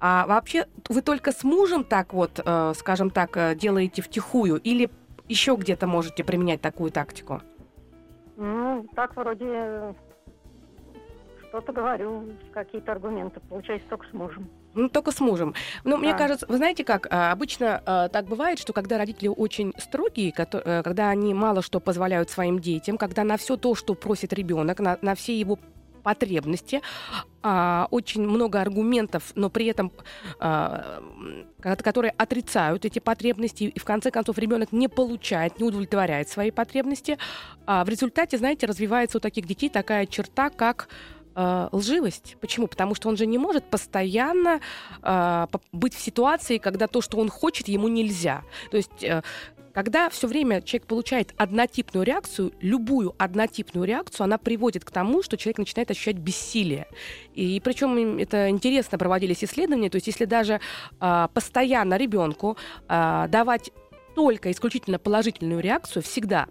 А 0.00 0.26
вообще 0.26 0.66
вы 0.88 1.02
только 1.02 1.30
с 1.30 1.44
мужем 1.44 1.84
так 1.84 2.14
вот, 2.14 2.40
э, 2.42 2.72
скажем 2.74 3.10
так, 3.10 3.36
э, 3.36 3.54
делаете 3.54 4.00
втихую 4.00 4.56
или 4.56 4.88
еще 5.28 5.56
где-то 5.56 5.86
можете 5.86 6.24
применять 6.24 6.62
такую 6.62 6.90
тактику? 6.90 7.42
Ну, 8.36 8.86
так 8.94 9.14
вроде 9.14 9.94
что-то 11.48 11.72
говорю, 11.72 12.32
какие-то 12.52 12.92
аргументы, 12.92 13.40
получается 13.40 13.86
только 13.90 14.06
с 14.06 14.12
мужем. 14.14 14.48
Ну, 14.74 14.88
только 14.88 15.10
с 15.10 15.20
мужем. 15.20 15.54
Но 15.84 15.92
да. 15.92 15.96
мне 15.98 16.14
кажется, 16.14 16.46
вы 16.48 16.56
знаете 16.56 16.84
как, 16.84 17.08
а, 17.10 17.32
обычно 17.32 17.82
а, 17.84 18.08
так 18.08 18.26
бывает, 18.26 18.58
что 18.58 18.72
когда 18.72 18.98
родители 18.98 19.28
очень 19.28 19.72
строгие, 19.78 20.32
э, 20.36 20.82
когда 20.84 21.10
они 21.10 21.34
мало 21.34 21.60
что 21.62 21.80
позволяют 21.80 22.30
своим 22.30 22.60
детям, 22.60 22.96
когда 22.96 23.24
на 23.24 23.36
все 23.36 23.56
то, 23.56 23.74
что 23.74 23.94
просит 23.94 24.32
ребенок, 24.32 24.78
на, 24.78 24.98
на 25.02 25.14
все 25.14 25.38
его 25.38 25.58
потребности, 26.00 26.82
а, 27.42 27.86
очень 27.90 28.22
много 28.22 28.60
аргументов, 28.60 29.32
но 29.34 29.50
при 29.50 29.66
этом 29.66 29.92
а, 30.38 31.02
которые 31.60 32.12
отрицают 32.12 32.84
эти 32.84 32.98
потребности, 32.98 33.64
и 33.64 33.78
в 33.78 33.84
конце 33.84 34.10
концов 34.10 34.38
ребенок 34.38 34.72
не 34.72 34.88
получает, 34.88 35.58
не 35.58 35.66
удовлетворяет 35.66 36.28
свои 36.28 36.50
потребности. 36.50 37.18
А 37.66 37.84
в 37.84 37.88
результате, 37.88 38.38
знаете, 38.38 38.66
развивается 38.66 39.18
у 39.18 39.20
таких 39.20 39.46
детей 39.46 39.68
такая 39.68 40.06
черта, 40.06 40.50
как 40.50 40.88
э, 41.34 41.68
лживость. 41.72 42.36
Почему? 42.40 42.66
Потому 42.66 42.94
что 42.94 43.08
он 43.08 43.16
же 43.16 43.26
не 43.26 43.38
может 43.38 43.64
постоянно 43.64 44.60
э, 45.02 45.46
быть 45.72 45.94
в 45.94 46.00
ситуации, 46.00 46.58
когда 46.58 46.86
то, 46.86 47.00
что 47.00 47.18
он 47.18 47.28
хочет, 47.28 47.68
ему 47.68 47.88
нельзя. 47.88 48.42
То 48.70 48.76
есть 48.76 49.04
э, 49.04 49.22
когда 49.72 50.10
все 50.10 50.26
время 50.26 50.62
человек 50.62 50.86
получает 50.86 51.34
однотипную 51.36 52.04
реакцию, 52.04 52.52
любую 52.60 53.14
однотипную 53.18 53.86
реакцию, 53.86 54.24
она 54.24 54.38
приводит 54.38 54.84
к 54.84 54.90
тому, 54.90 55.22
что 55.22 55.36
человек 55.36 55.58
начинает 55.58 55.90
ощущать 55.90 56.16
бессилие. 56.16 56.86
И 57.34 57.60
причем 57.60 58.18
это 58.18 58.50
интересно 58.50 58.98
проводились 58.98 59.44
исследования, 59.44 59.90
то 59.90 59.96
есть 59.96 60.06
если 60.06 60.24
даже 60.24 60.60
э, 61.00 61.28
постоянно 61.32 61.96
ребенку 61.96 62.56
э, 62.88 63.26
давать 63.28 63.70
только 64.14 64.50
исключительно 64.50 64.98
положительную 64.98 65.60
реакцию 65.60 66.02
всегда, 66.02 66.48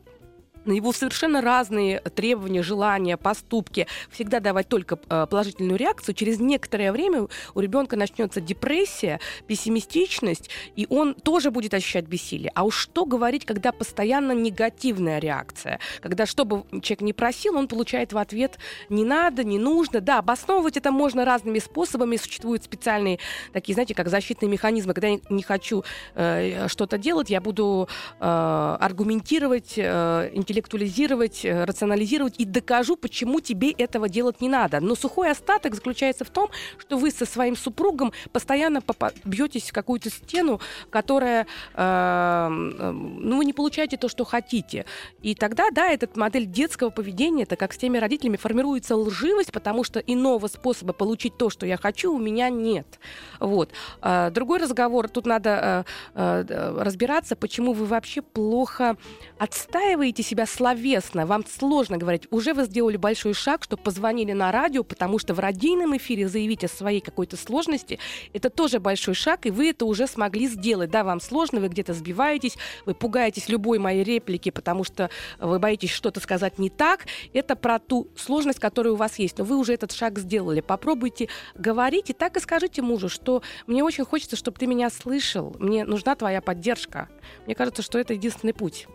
на 0.69 0.73
его 0.73 0.93
совершенно 0.93 1.41
разные 1.41 1.99
требования, 1.99 2.61
желания, 2.61 3.17
поступки, 3.17 3.87
всегда 4.11 4.39
давать 4.39 4.67
только 4.67 4.99
э, 5.09 5.25
положительную 5.27 5.77
реакцию, 5.77 6.13
через 6.13 6.39
некоторое 6.39 6.91
время 6.91 7.27
у 7.55 7.59
ребенка 7.59 7.95
начнется 7.95 8.39
депрессия, 8.39 9.19
пессимистичность, 9.47 10.51
и 10.75 10.85
он 10.89 11.15
тоже 11.15 11.49
будет 11.49 11.73
ощущать 11.73 12.05
бессилие. 12.05 12.51
А 12.53 12.63
уж 12.63 12.75
что 12.75 13.05
говорить, 13.05 13.45
когда 13.45 13.71
постоянно 13.71 14.33
негативная 14.33 15.17
реакция, 15.19 15.79
когда 16.01 16.27
что 16.27 16.45
бы 16.45 16.63
человек 16.83 17.01
не 17.01 17.13
просил, 17.13 17.57
он 17.57 17.67
получает 17.67 18.13
в 18.13 18.19
ответ 18.19 18.59
не 18.89 19.03
надо, 19.03 19.43
не 19.43 19.57
нужно. 19.57 20.01
Да, 20.01 20.19
обосновывать 20.19 20.77
это 20.77 20.91
можно 20.91 21.25
разными 21.25 21.57
способами, 21.57 22.17
существуют 22.17 22.63
специальные 22.63 23.17
такие, 23.53 23.73
знаете, 23.73 23.95
как 23.95 24.07
защитные 24.07 24.49
механизмы, 24.49 24.93
когда 24.93 25.07
я 25.07 25.19
не 25.31 25.41
хочу 25.41 25.83
э, 26.13 26.67
что-то 26.67 26.99
делать, 26.99 27.31
я 27.31 27.41
буду 27.41 27.89
э, 28.19 28.77
аргументировать, 28.79 29.73
э, 29.77 30.29
интеллектуализировать, 30.59 31.45
э, 31.45 31.63
рационализировать 31.63 32.35
и 32.37 32.45
докажу, 32.45 32.95
почему 32.95 33.39
тебе 33.39 33.71
этого 33.71 34.09
делать 34.09 34.41
не 34.41 34.49
надо. 34.49 34.79
Но 34.79 34.95
сухой 34.95 35.31
остаток 35.31 35.75
заключается 35.75 36.25
в 36.25 36.29
том, 36.29 36.49
что 36.77 36.97
вы 36.97 37.11
со 37.11 37.25
своим 37.25 37.55
супругом 37.55 38.11
постоянно 38.31 38.81
бьетесь 39.23 39.69
в 39.69 39.73
какую-то 39.73 40.09
стену, 40.09 40.59
которая, 40.89 41.47
э, 41.73 42.47
ну, 42.49 43.37
вы 43.37 43.45
не 43.45 43.53
получаете 43.53 43.97
то, 43.97 44.09
что 44.09 44.25
хотите. 44.25 44.85
И 45.21 45.35
тогда, 45.35 45.69
да, 45.71 45.87
этот 45.89 46.17
модель 46.17 46.45
детского 46.45 46.89
поведения, 46.89 47.43
это 47.43 47.55
как 47.55 47.73
с 47.73 47.77
теми 47.77 47.97
родителями, 47.97 48.37
формируется 48.37 48.95
лживость, 48.95 49.51
потому 49.51 49.83
что 49.83 49.99
иного 49.99 50.47
способа 50.47 50.93
получить 50.93 51.37
то, 51.37 51.49
что 51.49 51.65
я 51.65 51.77
хочу, 51.77 52.13
у 52.13 52.19
меня 52.19 52.49
нет. 52.49 52.99
Вот. 53.39 53.71
А, 54.01 54.29
другой 54.29 54.59
разговор, 54.59 55.07
тут 55.09 55.25
надо 55.25 55.85
э, 56.13 56.73
разбираться, 56.77 57.35
почему 57.35 57.73
вы 57.73 57.85
вообще 57.85 58.21
плохо 58.21 58.97
отстаиваете 59.37 60.23
себя 60.23 60.45
словесно, 60.49 61.25
вам 61.25 61.45
сложно 61.45 61.97
говорить. 61.97 62.27
Уже 62.31 62.53
вы 62.53 62.65
сделали 62.65 62.97
большой 62.97 63.33
шаг, 63.33 63.63
что 63.63 63.77
позвонили 63.77 64.33
на 64.33 64.51
радио, 64.51 64.83
потому 64.83 65.19
что 65.19 65.33
в 65.33 65.39
радийном 65.39 65.95
эфире 65.97 66.27
заявить 66.27 66.63
о 66.63 66.67
своей 66.67 66.99
какой-то 66.99 67.37
сложности, 67.37 67.99
это 68.33 68.49
тоже 68.49 68.79
большой 68.79 69.13
шаг, 69.13 69.45
и 69.45 69.51
вы 69.51 69.69
это 69.69 69.85
уже 69.85 70.07
смогли 70.07 70.47
сделать. 70.47 70.89
Да, 70.89 71.03
вам 71.03 71.21
сложно, 71.21 71.59
вы 71.59 71.69
где-то 71.69 71.93
сбиваетесь, 71.93 72.57
вы 72.85 72.93
пугаетесь 72.93 73.49
любой 73.49 73.79
моей 73.79 74.03
реплики, 74.03 74.49
потому 74.49 74.83
что 74.83 75.09
вы 75.39 75.59
боитесь 75.59 75.91
что-то 75.91 76.19
сказать 76.19 76.59
не 76.59 76.69
так. 76.69 77.05
Это 77.33 77.55
про 77.55 77.79
ту 77.79 78.07
сложность, 78.15 78.59
которая 78.59 78.93
у 78.93 78.97
вас 78.97 79.19
есть. 79.19 79.37
Но 79.37 79.43
вы 79.43 79.57
уже 79.57 79.73
этот 79.73 79.91
шаг 79.91 80.19
сделали. 80.19 80.61
Попробуйте 80.61 81.29
говорить 81.55 82.09
и 82.09 82.13
так 82.13 82.37
и 82.37 82.39
скажите 82.39 82.81
мужу, 82.81 83.09
что 83.09 83.41
мне 83.67 83.83
очень 83.83 84.05
хочется, 84.05 84.35
чтобы 84.35 84.57
ты 84.57 84.67
меня 84.67 84.89
слышал, 84.89 85.55
мне 85.59 85.85
нужна 85.85 86.15
твоя 86.15 86.41
поддержка. 86.41 87.09
Мне 87.45 87.55
кажется, 87.55 87.81
что 87.81 87.99
это 87.99 88.13
единственный 88.13 88.53
путь. 88.53 88.87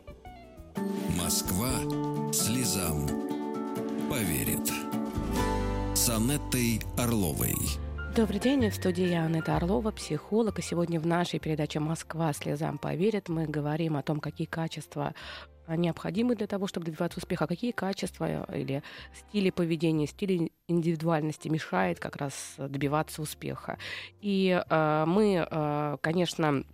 Москва 0.77 1.71
слезам 2.33 3.07
поверит. 4.11 4.73
С 5.95 6.09
Анеттой 6.09 6.81
Орловой. 6.99 7.55
Добрый 8.17 8.41
день, 8.41 8.69
в 8.69 8.75
студии 8.75 9.09
я 9.09 9.25
Анетта 9.25 9.57
Орлова, 9.57 9.91
психолог. 9.91 10.59
И 10.59 10.63
сегодня 10.63 11.01
в 11.01 11.07
нашей 11.07 11.41
передаче 11.41 11.81
«Москва 11.81 12.33
слезам 12.33 12.79
поверит» 12.79 13.29
мы 13.29 13.47
говорим 13.47 13.97
о 13.97 14.03
том, 14.03 14.21
какие 14.21 14.47
качества 14.47 15.15
необходимы 15.69 16.37
для 16.37 16.47
того, 16.47 16.67
чтобы 16.67 16.87
добиваться 16.87 17.19
успеха, 17.19 17.47
какие 17.47 17.73
качества 17.73 18.45
или 18.53 18.83
стили 19.15 19.51
поведения, 19.51 20.07
стили 20.07 20.53
индивидуальности 20.69 21.49
мешает 21.49 22.01
как 22.01 22.17
раз 22.17 22.55
добиваться 22.59 23.23
успеха. 23.23 23.79
И 24.21 24.63
э, 24.69 25.05
мы, 25.07 25.47
э, 25.51 25.97
конечно, 26.03 26.65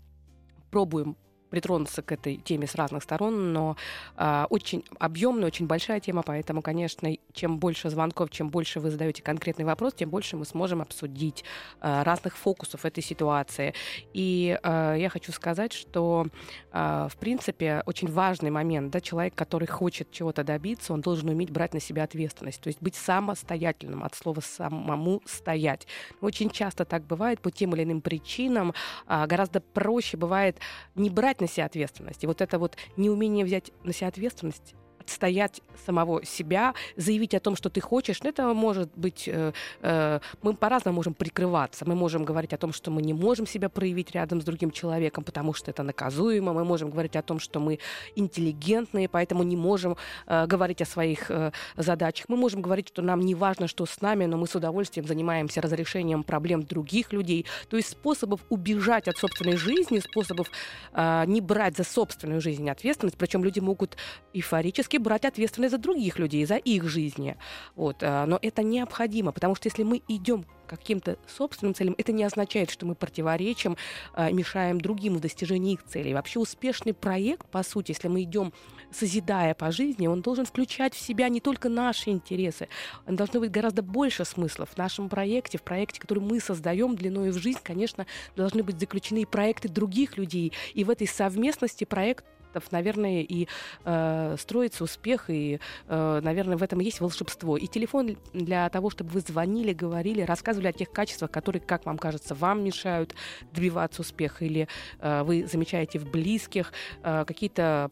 пробуем 0.71 1.17
притронуться 1.51 2.03
к 2.03 2.13
этой 2.13 2.37
теме 2.37 2.67
с 2.67 2.75
разных 2.75 3.03
сторон, 3.03 3.53
но 3.53 3.77
э, 4.17 4.47
очень 4.51 4.85
объемная, 4.99 5.47
очень 5.47 5.67
большая 5.67 6.01
тема, 6.01 6.23
поэтому, 6.23 6.63
конечно, 6.63 7.11
чем 7.33 7.59
больше 7.59 7.91
звонков, 7.91 8.31
чем 8.31 8.51
больше 8.51 8.81
вы 8.81 8.91
задаете 8.91 9.23
конкретный 9.23 9.65
вопрос, 9.65 9.95
тем 9.95 10.11
больше 10.11 10.37
мы 10.37 10.45
сможем 10.45 10.81
обсудить 10.81 11.45
э, 11.81 12.03
разных 12.03 12.37
фокусов 12.37 12.85
этой 12.85 13.03
ситуации. 13.03 13.75
И 14.15 14.59
э, 14.63 14.97
я 14.99 15.09
хочу 15.09 15.33
сказать, 15.33 15.73
что, 15.73 16.27
э, 16.73 17.09
в 17.11 17.17
принципе, 17.17 17.83
очень 17.87 18.09
важный 18.09 18.51
момент, 18.51 18.91
да, 18.93 19.01
человек, 19.01 19.35
который 19.35 19.67
хочет 19.67 20.11
чего-то 20.11 20.45
добиться, 20.45 20.93
он 20.93 21.01
должен 21.01 21.29
уметь 21.29 21.51
брать 21.51 21.75
на 21.75 21.81
себя 21.81 22.05
ответственность, 22.05 22.61
то 22.61 22.69
есть 22.69 22.81
быть 22.81 22.95
самостоятельным, 22.95 24.05
от 24.05 24.15
слова 24.15 24.41
самому 24.41 25.21
стоять. 25.27 25.87
Очень 26.21 26.51
часто 26.51 26.85
так 26.85 27.05
бывает 27.05 27.41
по 27.41 27.51
тем 27.51 27.75
или 27.75 27.83
иным 27.83 28.01
причинам, 28.01 28.73
э, 29.07 29.27
гораздо 29.27 29.61
проще 29.61 30.17
бывает 30.17 30.59
не 30.95 31.11
брать 31.11 31.39
на 31.40 31.48
себя 31.48 31.66
ответственность. 31.66 32.24
И 32.24 32.26
вот 32.26 32.40
это 32.40 32.59
вот 32.59 32.76
неумение 32.96 33.44
взять 33.44 33.70
на 33.85 33.92
себя 33.92 34.09
ответственность 34.09 34.74
отстоять 35.01 35.61
самого 35.87 36.25
себя, 36.25 36.75
заявить 36.97 37.35
о 37.35 37.41
том, 37.41 37.57
что 37.57 37.71
ты 37.71 37.81
хочешь, 37.81 38.23
ну, 38.23 38.31
это 38.31 38.55
может 38.55 38.91
быть... 38.97 39.29
Э, 39.29 39.53
э, 39.83 40.21
мы 40.43 40.55
по-разному 40.55 40.97
можем 40.97 41.15
прикрываться. 41.15 41.85
Мы 41.87 41.95
можем 41.95 42.25
говорить 42.25 42.53
о 42.53 42.59
том, 42.59 42.73
что 42.73 42.91
мы 42.91 43.03
не 43.03 43.15
можем 43.15 43.47
себя 43.47 43.69
проявить 43.69 44.13
рядом 44.13 44.41
с 44.41 44.45
другим 44.45 44.71
человеком, 44.71 45.25
потому 45.25 45.55
что 45.55 45.71
это 45.71 45.83
наказуемо. 45.83 46.53
Мы 46.53 46.65
можем 46.65 46.91
говорить 46.91 47.17
о 47.17 47.23
том, 47.23 47.41
что 47.41 47.61
мы 47.61 47.79
интеллигентные, 48.17 49.09
поэтому 49.09 49.43
не 49.43 49.57
можем 49.57 49.97
э, 50.27 50.47
говорить 50.47 50.83
о 50.83 50.85
своих 50.87 51.31
э, 51.31 51.53
задачах. 51.77 52.29
Мы 52.29 52.37
можем 52.37 52.63
говорить, 52.63 52.89
что 52.89 53.03
нам 53.03 53.21
не 53.21 53.35
важно, 53.35 53.69
что 53.69 53.87
с 53.87 54.01
нами, 54.01 54.27
но 54.27 54.37
мы 54.37 54.47
с 54.47 54.55
удовольствием 54.55 55.07
занимаемся 55.07 55.61
разрешением 55.61 56.23
проблем 56.23 56.63
других 56.63 57.13
людей. 57.13 57.47
То 57.69 57.77
есть 57.77 57.91
способов 57.91 58.41
убежать 58.51 59.09
от 59.09 59.17
собственной 59.17 59.57
жизни, 59.57 59.99
способов 60.01 60.51
э, 60.93 61.25
не 61.27 61.41
брать 61.41 61.77
за 61.77 61.85
собственную 61.85 62.41
жизнь 62.41 62.69
ответственность, 62.69 63.17
причем 63.17 63.45
люди 63.45 63.61
могут 63.61 63.97
эйфорически 64.35 64.89
фактически 64.90 64.96
брать 64.96 65.24
ответственность 65.24 65.72
за 65.72 65.79
других 65.79 66.18
людей, 66.18 66.44
за 66.46 66.57
их 66.57 66.88
жизни. 66.88 67.37
Вот. 67.76 68.03
Э, 68.03 68.24
но 68.26 68.38
это 68.42 68.62
необходимо, 68.62 69.33
потому 69.33 69.55
что 69.55 69.68
если 69.68 69.85
мы 69.85 70.03
идем 70.09 70.44
каким-то 70.66 71.16
собственным 71.26 71.74
целям, 71.74 71.94
это 71.98 72.12
не 72.12 72.24
означает, 72.24 72.70
что 72.70 72.87
мы 72.87 72.94
противоречим, 72.94 73.76
э, 74.16 74.33
мешаем 74.33 74.81
другим 74.81 75.16
в 75.16 75.20
достижении 75.20 75.74
их 75.74 75.83
целей. 75.85 76.14
Вообще 76.14 76.38
успешный 76.38 76.92
проект, 76.92 77.46
по 77.50 77.62
сути, 77.62 77.92
если 77.92 78.09
мы 78.09 78.22
идем 78.22 78.53
созидая 78.92 79.55
по 79.55 79.70
жизни, 79.72 80.09
он 80.09 80.20
должен 80.20 80.44
включать 80.44 80.94
в 80.94 81.00
себя 81.00 81.29
не 81.29 81.40
только 81.40 81.68
наши 81.68 82.11
интересы, 82.11 82.68
должно 83.07 83.40
быть 83.40 83.50
гораздо 83.50 83.83
больше 83.83 84.24
смыслов. 84.24 84.70
В 84.70 84.79
нашем 84.79 85.09
проекте, 85.09 85.59
в 85.59 85.62
проекте, 85.62 86.00
который 86.00 86.20
мы 86.20 86.40
создаем 86.40 86.96
длиной 86.96 87.31
в 87.31 87.38
жизнь, 87.38 87.61
конечно, 87.62 88.07
должны 88.37 88.62
быть 88.62 88.79
заключены 88.79 89.22
и 89.22 89.26
проекты 89.26 89.68
других 89.68 90.18
людей. 90.18 90.53
И 90.74 90.85
в 90.85 90.90
этой 90.90 91.07
совместности 91.07 91.85
проект 91.85 92.24
наверное, 92.71 93.23
и 93.23 93.47
э, 93.85 94.37
строится 94.39 94.85
успех, 94.85 95.31
и, 95.31 95.61
э, 95.89 96.21
наверное, 96.23 96.57
в 96.57 96.63
этом 96.63 96.81
есть 96.81 97.01
волшебство. 97.01 97.57
И 97.57 97.67
телефон 97.67 98.17
для 98.33 98.69
того, 98.69 98.91
чтобы 98.91 99.11
вы 99.11 99.21
звонили, 99.21 99.73
говорили, 99.73 100.23
рассказывали 100.23 100.69
о 100.69 100.73
тех 100.73 100.91
качествах, 100.91 101.31
которые, 101.31 101.61
как 101.61 101.87
вам 101.87 101.99
кажется, 101.99 102.35
вам 102.35 102.65
мешают 102.65 103.15
добиваться 103.53 104.03
успеха, 104.03 104.45
или 104.45 104.69
э, 105.01 105.23
вы 105.23 105.47
замечаете 105.47 105.99
в 105.99 106.11
близких 106.11 106.73
э, 107.03 107.25
какие-то 107.27 107.91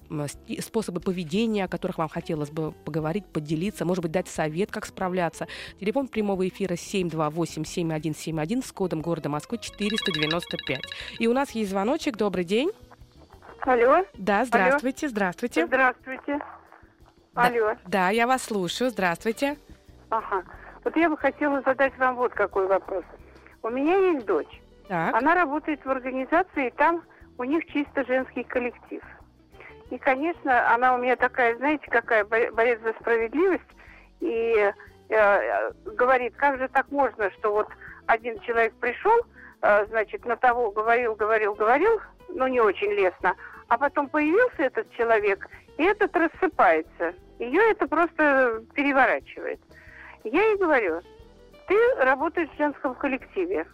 способы 0.61 1.01
поведения, 1.01 1.65
о 1.65 1.69
которых 1.69 1.99
вам 1.99 2.09
хотелось 2.09 2.51
бы 2.51 2.73
поговорить, 2.73 3.27
поделиться, 3.27 3.85
может 3.85 4.03
быть, 4.03 4.13
дать 4.13 4.29
совет, 4.29 4.71
как 4.71 4.87
справляться. 4.87 5.47
Телефон 5.81 6.09
прямого 6.09 6.47
эфира 6.49 6.75
728-7171 6.75 8.67
с 8.67 8.73
кодом 8.73 9.01
города 9.01 9.29
Москвы 9.29 9.59
495. 9.59 10.81
И 11.19 11.27
у 11.27 11.33
нас 11.33 11.51
есть 11.53 11.71
звоночек. 11.71 12.17
Добрый 12.17 12.45
день. 12.45 12.71
Алло. 13.63 14.05
Да, 14.15 14.45
здравствуйте, 14.45 15.07
Алло. 15.07 15.11
здравствуйте. 15.11 15.67
Здравствуйте. 15.67 16.39
Алло. 17.35 17.75
Да, 17.87 18.11
я 18.11 18.27
вас 18.27 18.43
слушаю. 18.43 18.91
Здравствуйте. 18.91 19.57
Ага. 20.11 20.43
Вот 20.85 20.97
я 20.97 21.09
бы 21.11 21.17
хотела 21.17 21.61
задать 21.63 21.97
вам 21.99 22.17
вот 22.17 22.33
какой 22.33 22.67
вопрос. 22.67 23.05
У 23.63 23.69
меня 23.69 23.97
есть 23.97 24.27
дочь. 24.27 24.61
Так. 24.89 25.15
Она 25.15 25.35
работает 25.35 25.85
в 25.85 25.91
организации, 25.91 26.69
и 26.69 26.71
там 26.71 27.03
у 27.37 27.45
них 27.45 27.67
чисто 27.67 28.05
женский 28.07 28.45
коллектив. 28.45 29.03
И, 29.91 29.99
конечно, 29.99 30.73
она 30.75 30.95
у 30.95 30.99
меня 30.99 31.17
такая, 31.17 31.57
знаете, 31.57 31.87
какая 31.91 32.25
боец 32.25 32.81
за 32.83 32.93
справедливость. 33.01 33.63
И 34.21 34.73
э, 35.09 35.71
говорит, 35.85 36.35
как 36.37 36.59
же 36.59 36.69
так 36.69 36.91
можно, 36.91 37.31
что 37.33 37.53
вот 37.53 37.69
один 38.07 38.39
человек 38.41 38.75
пришел, 38.75 39.17
э, 39.63 39.87
значит, 39.87 40.25
на 40.25 40.37
того 40.37 40.71
говорил, 40.71 41.15
говорил, 41.15 41.55
говорил, 41.55 42.01
ну, 42.29 42.47
не 42.47 42.61
очень 42.61 42.93
лестно. 42.93 43.35
А 43.69 43.79
потом 43.79 44.09
появился 44.09 44.63
этот 44.63 44.91
человек, 44.93 45.47
и 45.77 45.85
этот 45.85 46.15
рассыпается. 46.17 47.15
Ее 47.39 47.71
это 47.71 47.87
просто 47.87 48.63
переворачивает. 48.75 49.61
Я 50.25 50.43
ей 50.43 50.57
говорю, 50.57 51.01
ты 51.67 51.77
работаешь 51.99 52.49
в 52.51 52.57
женском 52.59 52.95
коллективе. 52.95 53.67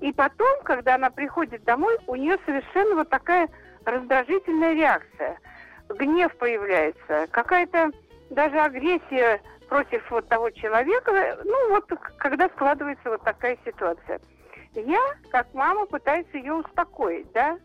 И 0.00 0.12
потом, 0.12 0.62
когда 0.64 0.94
она 0.94 1.10
приходит 1.10 1.64
домой, 1.64 1.96
у 2.06 2.14
нее 2.14 2.38
совершенно 2.46 2.96
вот 2.96 3.08
такая 3.08 3.48
раздражительная 3.84 4.74
реакция. 4.74 5.38
Гнев 5.88 6.34
появляется, 6.36 7.26
какая-то 7.30 7.90
даже 8.30 8.58
агрессия 8.58 9.40
против 9.68 10.10
вот 10.10 10.28
того 10.28 10.50
человека. 10.50 11.38
Ну, 11.44 11.70
вот 11.70 11.86
когда 12.18 12.48
складывается 12.48 13.10
вот 13.10 13.22
такая 13.22 13.56
ситуация. 13.64 14.20
Я, 14.74 15.00
как 15.30 15.52
мама, 15.54 15.86
пытаюсь 15.86 16.26
ее 16.32 16.54
успокоить, 16.54 17.30
да, 17.32 17.58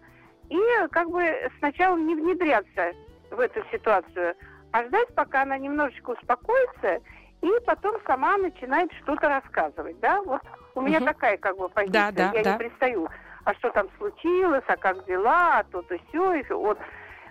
и 0.54 0.88
как 0.92 1.10
бы 1.10 1.24
сначала 1.58 1.98
не 1.98 2.16
внедряться 2.16 2.92
в 3.32 3.40
эту 3.40 3.64
ситуацию, 3.72 4.36
а 4.72 4.84
ждать, 4.86 5.08
пока 5.16 5.42
она 5.42 5.58
немножечко 5.58 6.12
успокоится, 6.12 7.00
и 7.42 7.50
потом 7.66 7.96
сама 8.06 8.38
начинает 8.38 8.92
что-то 9.02 9.30
рассказывать, 9.30 10.00
да? 10.00 10.22
Вот 10.22 10.42
у 10.76 10.82
меня 10.82 11.00
угу. 11.00 11.06
такая 11.06 11.38
как 11.38 11.58
бы 11.58 11.70
позиция, 11.70 12.12
да, 12.12 12.32
да, 12.32 12.38
я 12.38 12.44
да. 12.44 12.52
не 12.52 12.58
пристаю, 12.60 13.10
а 13.46 13.54
что 13.56 13.72
там 13.72 13.88
случилось, 13.98 14.64
а 14.68 14.78
как 14.78 15.06
дела, 15.06 15.60
а 15.60 15.64
то-то 15.64 15.98
все, 16.10 16.34
и 16.36 16.54
вот. 16.54 16.78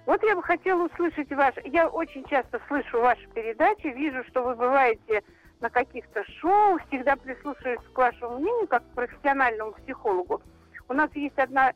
Вот 0.05 0.21
я 0.25 0.35
бы 0.35 0.43
хотела 0.43 0.87
услышать 0.87 1.31
ваш... 1.31 1.55
Я 1.63 1.87
очень 1.87 2.25
часто 2.25 2.61
слышу 2.67 3.01
ваши 3.01 3.25
передачи, 3.29 3.87
вижу, 3.87 4.25
что 4.25 4.43
вы 4.43 4.57
бываете 4.57 5.23
на 5.61 5.71
каких-то 5.71 6.25
шоу, 6.41 6.81
всегда 6.89 7.15
прислушиваюсь 7.15 7.79
к 7.93 7.97
вашему 7.97 8.41
мнению, 8.41 8.67
как 8.67 8.83
к 8.83 8.95
профессиональному 8.97 9.71
психологу. 9.75 10.43
У 10.89 10.93
нас 10.93 11.09
есть 11.15 11.39
одна 11.39 11.73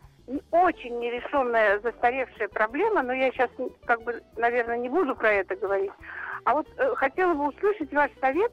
очень 0.51 0.99
нерешенная 0.99 1.79
застаревшая 1.81 2.49
проблема, 2.49 3.03
но 3.03 3.13
я 3.13 3.31
сейчас, 3.31 3.51
как 3.85 4.03
бы, 4.03 4.23
наверное, 4.37 4.79
не 4.79 4.89
буду 4.89 5.15
про 5.15 5.33
это 5.33 5.57
говорить. 5.57 5.93
А 6.45 6.55
вот 6.55 6.69
э, 6.77 6.95
хотела 6.97 7.35
бы 7.35 7.49
услышать 7.49 7.93
ваш 7.93 8.11
совет, 8.21 8.53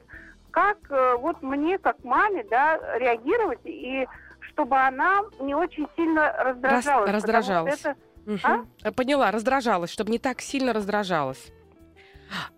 как 0.50 0.78
э, 0.90 1.16
вот 1.16 1.42
мне, 1.42 1.78
как 1.78 2.02
маме, 2.04 2.44
да, 2.48 2.78
реагировать, 2.98 3.60
и 3.64 4.06
чтобы 4.40 4.76
она 4.76 5.22
не 5.40 5.54
очень 5.54 5.88
сильно 5.96 6.32
раздражалась. 6.32 7.10
Раз, 7.10 7.16
раздражалась. 7.16 7.80
Это... 7.80 7.96
Угу. 8.26 8.38
А? 8.84 8.92
Поняла, 8.92 9.30
раздражалась, 9.30 9.90
чтобы 9.90 10.10
не 10.12 10.18
так 10.18 10.40
сильно 10.40 10.72
раздражалась. 10.72 11.52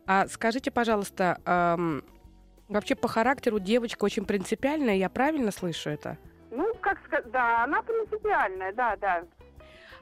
А 0.06 0.26
скажите, 0.28 0.70
пожалуйста, 0.70 1.40
эм, 1.44 2.04
вообще 2.68 2.94
по 2.94 3.08
характеру 3.08 3.58
девочка 3.58 4.04
очень 4.04 4.24
принципиальная, 4.24 4.94
я 4.94 5.08
правильно 5.08 5.50
слышу 5.50 5.90
это? 5.90 6.18
Ну, 6.56 6.74
как 6.80 6.98
сказать, 7.04 7.30
да, 7.30 7.64
она 7.64 7.82
принципиальная, 7.82 8.72
да, 8.72 8.96
да. 8.96 9.22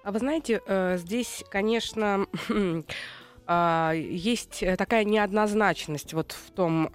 А 0.05 0.13
вы 0.13 0.19
знаете, 0.21 0.61
э, 0.67 0.97
здесь, 0.99 1.45
конечно, 1.51 2.27
а, 3.47 3.93
есть 3.93 4.63
такая 4.79 5.05
неоднозначность 5.05 6.15
вот 6.15 6.33
в 6.33 6.53
том 6.53 6.89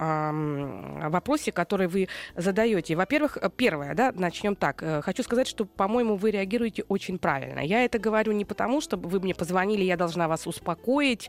вопросе, 1.10 1.52
который 1.52 1.88
вы 1.88 2.08
задаете. 2.36 2.96
Во-первых, 2.96 3.36
первое, 3.56 3.94
да, 3.94 4.12
начнем 4.14 4.56
так. 4.56 4.82
Э, 4.82 5.02
хочу 5.02 5.22
сказать, 5.22 5.46
что, 5.46 5.66
по-моему, 5.66 6.16
вы 6.16 6.30
реагируете 6.30 6.84
очень 6.88 7.18
правильно. 7.18 7.60
Я 7.60 7.84
это 7.84 7.98
говорю 7.98 8.32
не 8.32 8.46
потому, 8.46 8.80
что 8.80 8.96
вы 8.96 9.20
мне 9.20 9.34
позвонили, 9.34 9.84
я 9.84 9.98
должна 9.98 10.26
вас 10.26 10.46
успокоить. 10.46 11.28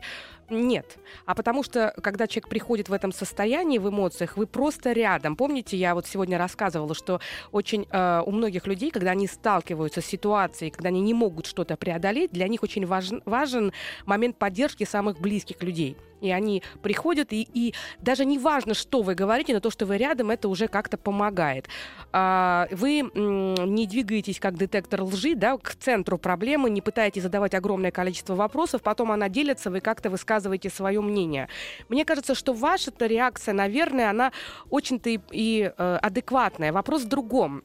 Нет. 0.52 0.98
А 1.24 1.34
потому 1.34 1.62
что, 1.62 1.94
когда 2.02 2.26
человек 2.26 2.48
приходит 2.48 2.88
в 2.90 2.92
этом 2.92 3.10
состоянии, 3.10 3.78
в 3.78 3.88
эмоциях, 3.88 4.36
вы 4.36 4.46
просто 4.46 4.92
рядом. 4.92 5.34
Помните, 5.34 5.78
я 5.78 5.94
вот 5.94 6.06
сегодня 6.06 6.36
рассказывала, 6.36 6.94
что 6.94 7.20
очень 7.52 7.86
э, 7.90 8.22
у 8.26 8.30
многих 8.30 8.66
людей, 8.66 8.90
когда 8.90 9.12
они 9.12 9.26
сталкиваются 9.26 10.02
с 10.02 10.06
ситуацией, 10.06 10.70
когда 10.70 10.88
они 10.88 11.00
не 11.00 11.14
могут 11.14 11.46
что-то 11.46 11.76
преодолеть, 11.78 12.32
для 12.32 12.48
них 12.48 12.62
очень 12.62 12.84
важен, 12.84 13.22
важен 13.24 13.72
момент 14.04 14.36
поддержки 14.36 14.84
самых 14.84 15.20
близких 15.20 15.62
людей 15.62 15.96
и 16.22 16.30
они 16.30 16.62
приходят, 16.82 17.32
и, 17.32 17.46
и 17.52 17.74
даже 18.00 18.24
не 18.24 18.38
важно, 18.38 18.74
что 18.74 19.02
вы 19.02 19.14
говорите, 19.14 19.52
но 19.52 19.60
то, 19.60 19.70
что 19.70 19.84
вы 19.84 19.98
рядом, 19.98 20.30
это 20.30 20.48
уже 20.48 20.68
как-то 20.68 20.96
помогает. 20.96 21.68
А, 22.12 22.68
вы 22.70 23.02
не 23.02 23.86
двигаетесь 23.86 24.38
как 24.38 24.56
детектор 24.56 25.02
лжи, 25.02 25.34
да, 25.34 25.58
к 25.58 25.74
центру 25.74 26.18
проблемы, 26.18 26.70
не 26.70 26.80
пытаетесь 26.80 27.22
задавать 27.22 27.54
огромное 27.54 27.90
количество 27.90 28.34
вопросов, 28.34 28.82
потом 28.82 29.10
она 29.10 29.28
делится, 29.28 29.70
вы 29.70 29.80
как-то 29.80 30.08
высказываете 30.08 30.41
свое 30.68 31.00
мнение. 31.00 31.48
Мне 31.88 32.04
кажется, 32.04 32.34
что 32.34 32.52
ваша-то 32.52 33.06
реакция, 33.06 33.54
наверное, 33.54 34.10
она 34.10 34.32
очень-то 34.70 35.10
и, 35.10 35.20
и 35.30 35.72
э, 35.76 35.98
адекватная. 36.02 36.72
Вопрос 36.72 37.02
в 37.02 37.08
другом. 37.08 37.62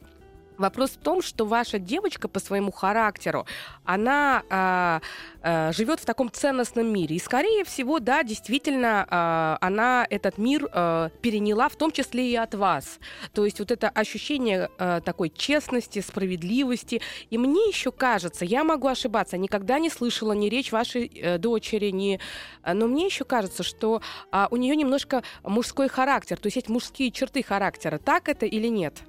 Вопрос 0.58 0.90
в 0.90 0.98
том, 0.98 1.22
что 1.22 1.46
ваша 1.46 1.78
девочка 1.78 2.26
по 2.26 2.40
своему 2.40 2.72
характеру, 2.72 3.46
она 3.84 4.42
э, 4.50 5.00
э, 5.42 5.72
живет 5.72 6.00
в 6.00 6.04
таком 6.04 6.32
ценностном 6.32 6.92
мире. 6.92 7.14
И, 7.14 7.20
скорее 7.20 7.64
всего, 7.64 8.00
да, 8.00 8.24
действительно, 8.24 9.06
э, 9.08 9.64
она 9.64 10.04
этот 10.10 10.36
мир 10.36 10.68
э, 10.70 11.10
переняла, 11.22 11.68
в 11.68 11.76
том 11.76 11.92
числе 11.92 12.32
и 12.32 12.34
от 12.34 12.56
вас. 12.56 12.98
То 13.32 13.44
есть 13.44 13.60
вот 13.60 13.70
это 13.70 13.88
ощущение 13.88 14.68
э, 14.78 15.00
такой 15.04 15.30
честности, 15.30 16.00
справедливости. 16.00 17.00
И 17.30 17.38
мне 17.38 17.68
еще 17.68 17.92
кажется, 17.92 18.44
я 18.44 18.64
могу 18.64 18.88
ошибаться, 18.88 19.38
никогда 19.38 19.78
не 19.78 19.90
слышала 19.90 20.32
ни 20.32 20.48
речь 20.48 20.72
вашей 20.72 21.06
э, 21.06 21.38
дочери, 21.38 21.90
ни... 21.90 22.18
Но 22.66 22.88
мне 22.88 23.06
еще 23.06 23.24
кажется, 23.24 23.62
что 23.62 24.02
э, 24.32 24.46
у 24.50 24.56
нее 24.56 24.74
немножко 24.74 25.22
мужской 25.44 25.88
характер, 25.88 26.36
то 26.36 26.48
есть 26.48 26.56
есть 26.56 26.68
мужские 26.68 27.12
черты 27.12 27.44
характера. 27.44 27.98
Так 27.98 28.28
это 28.28 28.44
или 28.44 28.66
нет? 28.66 29.04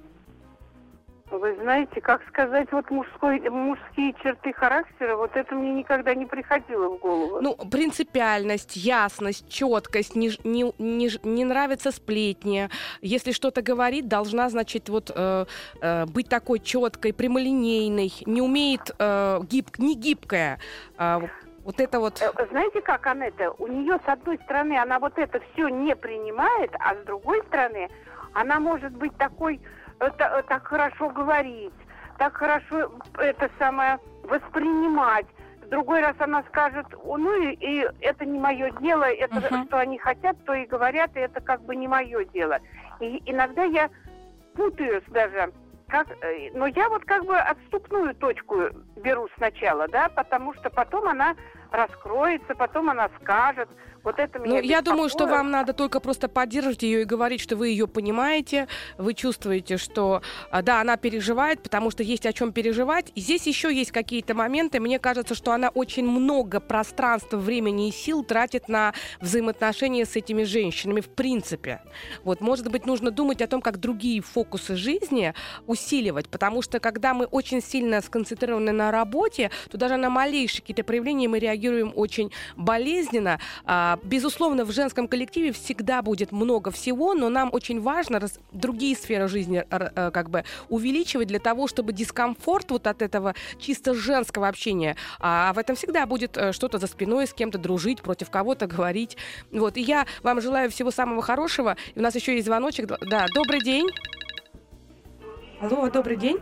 Вы 1.30 1.54
знаете, 1.56 2.00
как 2.00 2.26
сказать, 2.28 2.70
вот 2.72 2.90
мужской, 2.90 3.40
мужские 3.48 4.14
черты 4.22 4.52
характера, 4.52 5.16
вот 5.16 5.36
это 5.36 5.54
мне 5.54 5.72
никогда 5.72 6.14
не 6.14 6.26
приходило 6.26 6.88
в 6.88 6.98
голову. 6.98 7.40
Ну, 7.40 7.56
принципиальность, 7.70 8.76
ясность, 8.76 9.48
четкость, 9.48 10.16
не, 10.16 10.30
не, 10.42 10.72
не, 10.78 11.10
не 11.22 11.44
нравится 11.44 11.92
сплетни. 11.92 12.68
Если 13.00 13.30
что-то 13.32 13.62
говорит, 13.62 14.08
должна, 14.08 14.48
значит, 14.48 14.88
вот 14.88 15.12
э, 15.14 15.44
э, 15.80 16.06
быть 16.06 16.28
такой 16.28 16.58
четкой, 16.58 17.12
прямолинейной, 17.12 18.12
не 18.26 18.42
умеет 18.42 18.90
э, 18.98 19.40
гиб, 19.48 19.78
не 19.78 19.94
гибкая. 19.94 20.58
Э, 20.98 21.20
вот 21.64 21.80
это 21.80 22.00
вот... 22.00 22.20
Э, 22.20 22.46
знаете, 22.50 22.80
как 22.80 23.06
Анетта? 23.06 23.52
У 23.58 23.68
нее, 23.68 24.00
с 24.04 24.08
одной 24.08 24.38
стороны, 24.44 24.76
она 24.76 24.98
вот 24.98 25.16
это 25.16 25.40
все 25.52 25.68
не 25.68 25.94
принимает, 25.94 26.72
а 26.80 26.94
с 26.96 27.06
другой 27.06 27.40
стороны, 27.46 27.88
она 28.32 28.58
может 28.58 28.92
быть 28.92 29.16
такой 29.16 29.60
это, 30.00 30.44
так 30.48 30.66
хорошо 30.66 31.10
говорить, 31.10 31.72
так 32.18 32.36
хорошо 32.36 32.90
это 33.18 33.50
самое 33.58 33.98
воспринимать. 34.24 35.26
Другой 35.70 36.00
раз 36.00 36.16
она 36.18 36.42
скажет, 36.48 36.86
ну 37.04 37.42
и, 37.42 37.52
и 37.54 37.88
это 38.00 38.24
не 38.24 38.38
мое 38.38 38.70
дело, 38.80 39.04
это 39.04 39.36
uh-huh. 39.36 39.66
что 39.66 39.78
они 39.78 39.98
хотят, 39.98 40.36
то 40.44 40.52
и 40.52 40.66
говорят, 40.66 41.16
и 41.16 41.20
это 41.20 41.40
как 41.40 41.62
бы 41.62 41.76
не 41.76 41.86
мое 41.86 42.24
дело. 42.24 42.58
И 42.98 43.22
иногда 43.26 43.62
я 43.64 43.88
путаюсь 44.54 45.04
даже, 45.08 45.52
как, 45.86 46.08
э, 46.22 46.50
но 46.54 46.66
я 46.66 46.88
вот 46.88 47.04
как 47.04 47.24
бы 47.24 47.38
отступную 47.38 48.14
точку 48.16 48.70
беру 48.96 49.28
сначала, 49.36 49.86
да, 49.86 50.08
потому 50.08 50.54
что 50.54 50.70
потом 50.70 51.06
она 51.06 51.36
раскроется, 51.70 52.54
потом 52.54 52.90
она 52.90 53.10
скажет, 53.20 53.68
вот 54.02 54.18
это 54.18 54.38
меня 54.38 54.54
Ну, 54.54 54.60
я 54.60 54.82
думаю, 54.82 55.08
что 55.08 55.26
вам 55.26 55.50
надо 55.50 55.72
только 55.72 56.00
просто 56.00 56.28
поддерживать 56.28 56.82
ее 56.82 57.02
и 57.02 57.04
говорить, 57.04 57.40
что 57.40 57.56
вы 57.56 57.68
ее 57.68 57.86
понимаете, 57.86 58.68
вы 58.98 59.14
чувствуете, 59.14 59.76
что, 59.76 60.22
а, 60.50 60.62
да, 60.62 60.80
она 60.80 60.96
переживает, 60.96 61.62
потому 61.62 61.90
что 61.90 62.02
есть 62.02 62.26
о 62.26 62.32
чем 62.32 62.52
переживать. 62.52 63.12
И 63.14 63.20
здесь 63.20 63.46
еще 63.46 63.74
есть 63.74 63.92
какие-то 63.92 64.34
моменты. 64.34 64.80
Мне 64.80 64.98
кажется, 64.98 65.34
что 65.34 65.52
она 65.52 65.68
очень 65.68 66.06
много 66.06 66.60
пространства, 66.60 67.36
времени 67.36 67.88
и 67.88 67.92
сил 67.92 68.24
тратит 68.24 68.68
на 68.68 68.94
взаимоотношения 69.20 70.06
с 70.06 70.16
этими 70.16 70.44
женщинами 70.44 71.00
в 71.00 71.08
принципе. 71.08 71.82
Вот, 72.24 72.40
может 72.40 72.70
быть, 72.70 72.86
нужно 72.86 73.10
думать 73.10 73.42
о 73.42 73.46
том, 73.46 73.60
как 73.60 73.78
другие 73.78 74.22
фокусы 74.22 74.76
жизни 74.76 75.34
усиливать, 75.66 76.28
потому 76.28 76.62
что 76.62 76.80
когда 76.80 77.14
мы 77.14 77.26
очень 77.26 77.62
сильно 77.62 78.00
сконцентрированы 78.00 78.72
на 78.72 78.90
работе, 78.90 79.50
то 79.70 79.76
даже 79.76 79.96
на 79.96 80.10
малейшие 80.10 80.62
какие-то 80.62 80.84
проявления 80.84 81.28
мы 81.28 81.38
реагируем 81.38 81.59
очень 81.68 82.30
болезненно, 82.56 83.40
а, 83.64 83.90
а, 83.90 83.98
безусловно, 84.02 84.64
в 84.64 84.72
женском 84.72 85.08
коллективе 85.08 85.52
всегда 85.52 86.02
будет 86.02 86.32
много 86.32 86.70
всего, 86.70 87.14
но 87.14 87.30
нам 87.30 87.48
очень 87.50 87.80
важно 87.80 88.20
раз, 88.20 88.38
другие 88.52 88.94
сферы 88.94 89.26
жизни 89.26 89.64
э, 89.68 90.10
как 90.10 90.28
бы 90.28 90.44
увеличивать 90.68 91.28
для 91.28 91.38
того, 91.38 91.66
чтобы 91.66 91.92
дискомфорт 91.94 92.70
вот 92.70 92.86
от 92.86 93.00
этого 93.00 93.34
чисто 93.58 93.94
женского 93.94 94.48
общения, 94.48 94.96
а 95.18 95.52
в 95.54 95.58
этом 95.58 95.76
всегда 95.76 96.06
будет 96.06 96.36
э, 96.36 96.52
что-то 96.52 96.78
за 96.78 96.86
спиной, 96.86 97.26
с 97.26 97.32
кем-то 97.32 97.58
дружить, 97.58 98.02
против 98.02 98.30
кого-то 98.30 98.66
говорить. 98.66 99.16
Вот. 99.50 99.76
И 99.78 99.80
я 99.80 100.06
вам 100.22 100.40
желаю 100.40 100.70
всего 100.70 100.90
самого 100.90 101.22
хорошего. 101.22 101.76
И 101.94 101.98
у 101.98 102.02
нас 102.02 102.14
еще 102.14 102.34
есть 102.34 102.46
звоночек. 102.46 102.86
Да, 102.86 103.26
добрый 103.34 103.60
день. 103.60 103.88
Алло, 105.60 105.88
добрый 105.90 106.16
день. 106.16 106.38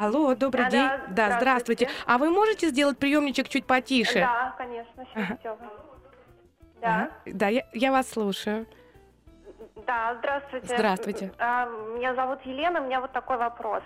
Алло, 0.00 0.34
добрый 0.34 0.66
а, 0.66 0.70
день. 0.70 0.80
Да, 0.80 1.28
да 1.28 1.36
здравствуйте. 1.36 1.84
здравствуйте. 1.84 1.88
А 2.06 2.16
вы 2.16 2.30
можете 2.30 2.68
сделать 2.68 2.96
приемничек 2.96 3.50
чуть 3.50 3.66
потише? 3.66 4.20
Да, 4.20 4.54
конечно, 4.56 5.04
сейчас 5.12 5.38
ага. 5.44 5.70
Да. 6.80 6.88
Ага. 6.88 7.10
Да, 7.26 7.48
я, 7.48 7.66
я 7.74 7.92
вас 7.92 8.08
слушаю. 8.08 8.66
Да, 9.86 10.16
здравствуйте. 10.18 10.74
Здравствуйте. 10.74 11.32
А, 11.38 11.66
меня 11.66 12.14
зовут 12.14 12.38
Елена, 12.44 12.80
у 12.80 12.86
меня 12.86 13.02
вот 13.02 13.12
такой 13.12 13.36
вопрос. 13.36 13.82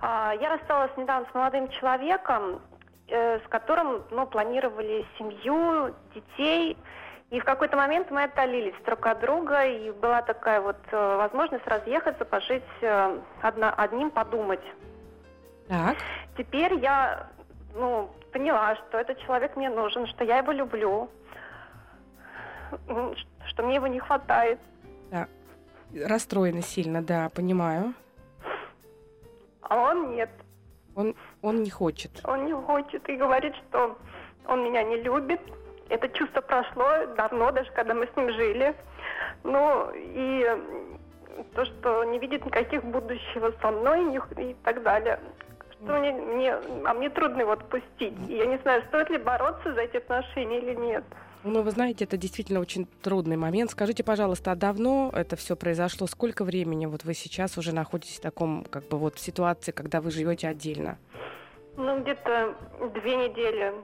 А, 0.00 0.34
я 0.40 0.50
рассталась 0.50 0.92
недавно 0.96 1.26
с 1.28 1.34
молодым 1.34 1.68
человеком, 1.68 2.62
э, 3.08 3.40
с 3.40 3.48
которым 3.48 4.04
ну, 4.12 4.28
планировали 4.28 5.04
семью, 5.18 5.96
детей. 6.14 6.78
И 7.30 7.40
в 7.40 7.44
какой-то 7.44 7.76
момент 7.76 8.08
мы 8.12 8.22
отдалились 8.22 8.74
друг 8.86 9.04
от 9.04 9.18
друга, 9.18 9.64
и 9.64 9.90
была 9.90 10.22
такая 10.22 10.60
вот 10.60 10.78
э, 10.92 11.16
возможность 11.16 11.66
разъехаться, 11.66 12.24
пожить 12.24 12.62
э, 12.82 13.18
одна, 13.42 13.74
одним, 13.74 14.12
подумать. 14.12 14.62
Так. 15.68 15.96
Теперь 16.36 16.74
я, 16.74 17.28
ну, 17.74 18.10
поняла, 18.32 18.76
что 18.76 18.98
этот 18.98 19.18
человек 19.20 19.56
мне 19.56 19.70
нужен, 19.70 20.06
что 20.06 20.24
я 20.24 20.38
его 20.38 20.52
люблю, 20.52 21.08
что 23.46 23.62
мне 23.62 23.76
его 23.76 23.86
не 23.86 24.00
хватает. 24.00 24.58
Да. 25.10 25.28
Расстроена 25.94 26.62
сильно, 26.62 27.02
да, 27.02 27.28
понимаю. 27.28 27.94
А 29.62 29.76
он 29.76 30.16
нет. 30.16 30.30
Он, 30.96 31.14
он 31.42 31.62
не 31.62 31.70
хочет. 31.70 32.10
Он 32.24 32.44
не 32.44 32.52
хочет 32.52 33.08
и 33.08 33.16
говорит, 33.16 33.54
что 33.56 33.96
он 34.46 34.64
меня 34.64 34.82
не 34.82 34.96
любит. 34.96 35.40
Это 35.88 36.08
чувство 36.08 36.40
прошло 36.40 37.06
давно, 37.16 37.52
даже 37.52 37.70
когда 37.72 37.94
мы 37.94 38.06
с 38.06 38.16
ним 38.16 38.32
жили. 38.32 38.74
Ну, 39.44 39.90
и 39.94 40.46
то, 41.54 41.64
что 41.64 42.04
не 42.04 42.18
видит 42.18 42.44
никаких 42.44 42.84
будущего 42.84 43.52
со 43.60 43.70
мной 43.70 44.16
и 44.36 44.54
так 44.64 44.82
далее 44.82 45.18
что 45.84 45.98
мне, 45.98 46.12
мне, 46.12 46.54
а 46.84 46.94
мне 46.94 47.10
трудно 47.10 47.42
его 47.42 47.52
отпустить. 47.52 48.14
И 48.28 48.36
я 48.36 48.46
не 48.46 48.58
знаю, 48.58 48.82
стоит 48.88 49.10
ли 49.10 49.18
бороться 49.18 49.72
за 49.74 49.82
эти 49.82 49.98
отношения 49.98 50.58
или 50.58 50.74
нет. 50.74 51.04
Ну, 51.44 51.60
вы 51.60 51.70
знаете, 51.70 52.04
это 52.04 52.16
действительно 52.16 52.60
очень 52.60 52.86
трудный 53.02 53.36
момент. 53.36 53.70
Скажите, 53.70 54.02
пожалуйста, 54.02 54.52
а 54.52 54.56
давно 54.56 55.10
это 55.14 55.36
все 55.36 55.56
произошло? 55.56 56.06
Сколько 56.06 56.42
времени 56.42 56.86
вот 56.86 57.04
вы 57.04 57.12
сейчас 57.12 57.58
уже 57.58 57.74
находитесь 57.74 58.16
в 58.16 58.22
таком, 58.22 58.64
как 58.64 58.88
бы 58.88 58.96
вот 58.98 59.18
ситуации, 59.18 59.70
когда 59.70 60.00
вы 60.00 60.10
живете 60.10 60.48
отдельно? 60.48 60.98
Ну, 61.76 62.00
где-то 62.00 62.54
две 62.94 63.16
недели. 63.16 63.74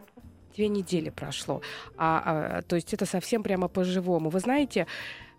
Две 0.57 0.69
недели 0.69 1.11
прошло. 1.11 1.61
А, 1.99 2.23
а, 2.25 2.63
то 2.63 2.77
есть 2.77 2.95
это 2.95 3.05
совсем 3.05 3.43
прямо 3.43 3.69
по-живому. 3.69 4.31
Вы 4.31 4.41
знаете, 4.41 4.87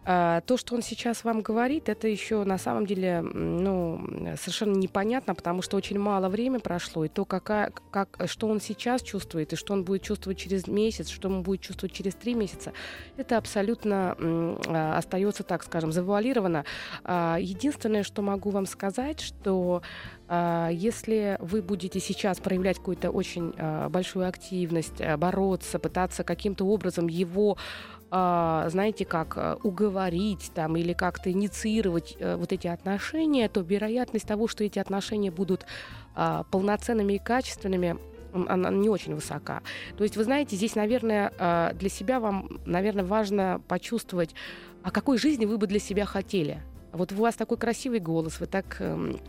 А, 0.03 0.41
то, 0.41 0.57
что 0.57 0.73
он 0.75 0.81
сейчас 0.81 1.23
вам 1.23 1.41
говорит, 1.41 1.87
это 1.87 2.07
еще 2.07 2.43
на 2.43 2.57
самом 2.57 2.87
деле 2.87 3.21
ну, 3.21 4.03
совершенно 4.39 4.75
непонятно, 4.75 5.35
потому 5.35 5.61
что 5.61 5.77
очень 5.77 5.99
мало 5.99 6.27
времени 6.27 6.59
прошло, 6.59 7.05
и 7.05 7.07
то, 7.07 7.23
какая, 7.23 7.71
как, 7.91 8.19
что 8.25 8.47
он 8.47 8.59
сейчас 8.59 9.03
чувствует, 9.03 9.53
и 9.53 9.55
что 9.55 9.73
он 9.73 9.83
будет 9.83 10.01
чувствовать 10.01 10.39
через 10.39 10.67
месяц, 10.67 11.09
что 11.09 11.29
он 11.29 11.43
будет 11.43 11.61
чувствовать 11.61 11.93
через 11.93 12.15
три 12.15 12.33
месяца, 12.33 12.73
это 13.15 13.37
абсолютно 13.37 14.15
а, 14.19 14.97
остается, 14.97 15.43
так 15.43 15.63
скажем, 15.63 15.91
завуалировано. 15.91 16.65
А, 17.03 17.37
единственное, 17.39 18.03
что 18.03 18.23
могу 18.23 18.49
вам 18.49 18.65
сказать, 18.65 19.19
что 19.19 19.81
если 20.71 21.35
вы 21.41 21.61
будете 21.61 21.99
сейчас 21.99 22.39
проявлять 22.39 22.77
какую-то 22.77 23.09
очень 23.09 23.51
большую 23.89 24.29
активность, 24.29 25.05
бороться, 25.17 25.77
пытаться 25.77 26.23
каким-то 26.23 26.63
образом 26.63 27.07
его 27.07 27.57
знаете, 28.11 29.05
как 29.05 29.37
э, 29.37 29.55
уговорить 29.63 30.51
там 30.53 30.75
или 30.75 30.91
как-то 30.91 31.31
инициировать 31.31 32.17
э, 32.19 32.35
вот 32.35 32.51
эти 32.51 32.67
отношения, 32.67 33.47
то 33.47 33.61
вероятность 33.61 34.27
того, 34.27 34.49
что 34.49 34.65
эти 34.65 34.79
отношения 34.79 35.31
будут 35.31 35.65
а, 36.13 36.43
полноценными 36.51 37.13
и 37.13 37.19
качественными, 37.19 37.97
она 38.33 38.69
не 38.69 38.89
очень 38.89 39.15
высока. 39.15 39.61
То 39.97 40.03
есть, 40.03 40.17
вы 40.17 40.23
знаете, 40.23 40.55
здесь, 40.55 40.75
наверное, 40.75 41.31
а, 41.37 41.73
для 41.73 41.89
себя 41.89 42.19
вам, 42.19 42.59
наверное, 42.65 43.05
важно 43.05 43.61
почувствовать, 43.67 44.35
а 44.83 44.91
какой 44.91 45.17
жизни 45.17 45.45
вы 45.45 45.57
бы 45.57 45.67
для 45.67 45.79
себя 45.79 46.05
хотели. 46.05 46.61
Вот 46.91 47.13
у 47.13 47.15
вас 47.15 47.35
такой 47.35 47.57
красивый 47.57 47.99
голос, 47.99 48.39
вы 48.41 48.47
так 48.47 48.75
эм, 48.79 49.19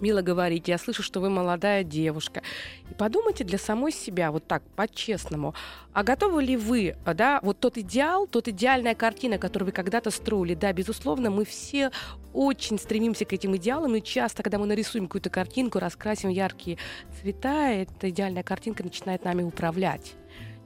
мило 0.00 0.22
говорите, 0.22 0.72
я 0.72 0.78
слышу, 0.78 1.02
что 1.02 1.20
вы 1.20 1.30
молодая 1.30 1.84
девушка. 1.84 2.42
И 2.90 2.94
подумайте 2.94 3.44
для 3.44 3.58
самой 3.58 3.92
себя, 3.92 4.30
вот 4.30 4.46
так, 4.46 4.62
по-честному, 4.76 5.54
а 5.92 6.02
готовы 6.02 6.42
ли 6.42 6.56
вы, 6.56 6.96
да, 7.04 7.40
вот 7.42 7.58
тот 7.60 7.78
идеал, 7.78 8.26
тот 8.26 8.48
идеальная 8.48 8.94
картина, 8.94 9.38
которую 9.38 9.66
вы 9.66 9.72
когда-то 9.72 10.10
строили, 10.10 10.54
да, 10.54 10.72
безусловно, 10.72 11.30
мы 11.30 11.44
все 11.44 11.90
очень 12.32 12.78
стремимся 12.78 13.24
к 13.24 13.32
этим 13.32 13.56
идеалам, 13.56 13.96
и 13.96 14.02
часто, 14.02 14.42
когда 14.42 14.58
мы 14.58 14.66
нарисуем 14.66 15.06
какую-то 15.06 15.30
картинку, 15.30 15.78
раскрасим 15.78 16.28
яркие 16.28 16.78
цвета, 17.20 17.70
эта 17.70 18.10
идеальная 18.10 18.42
картинка 18.42 18.82
начинает 18.82 19.24
нами 19.24 19.42
управлять. 19.42 20.14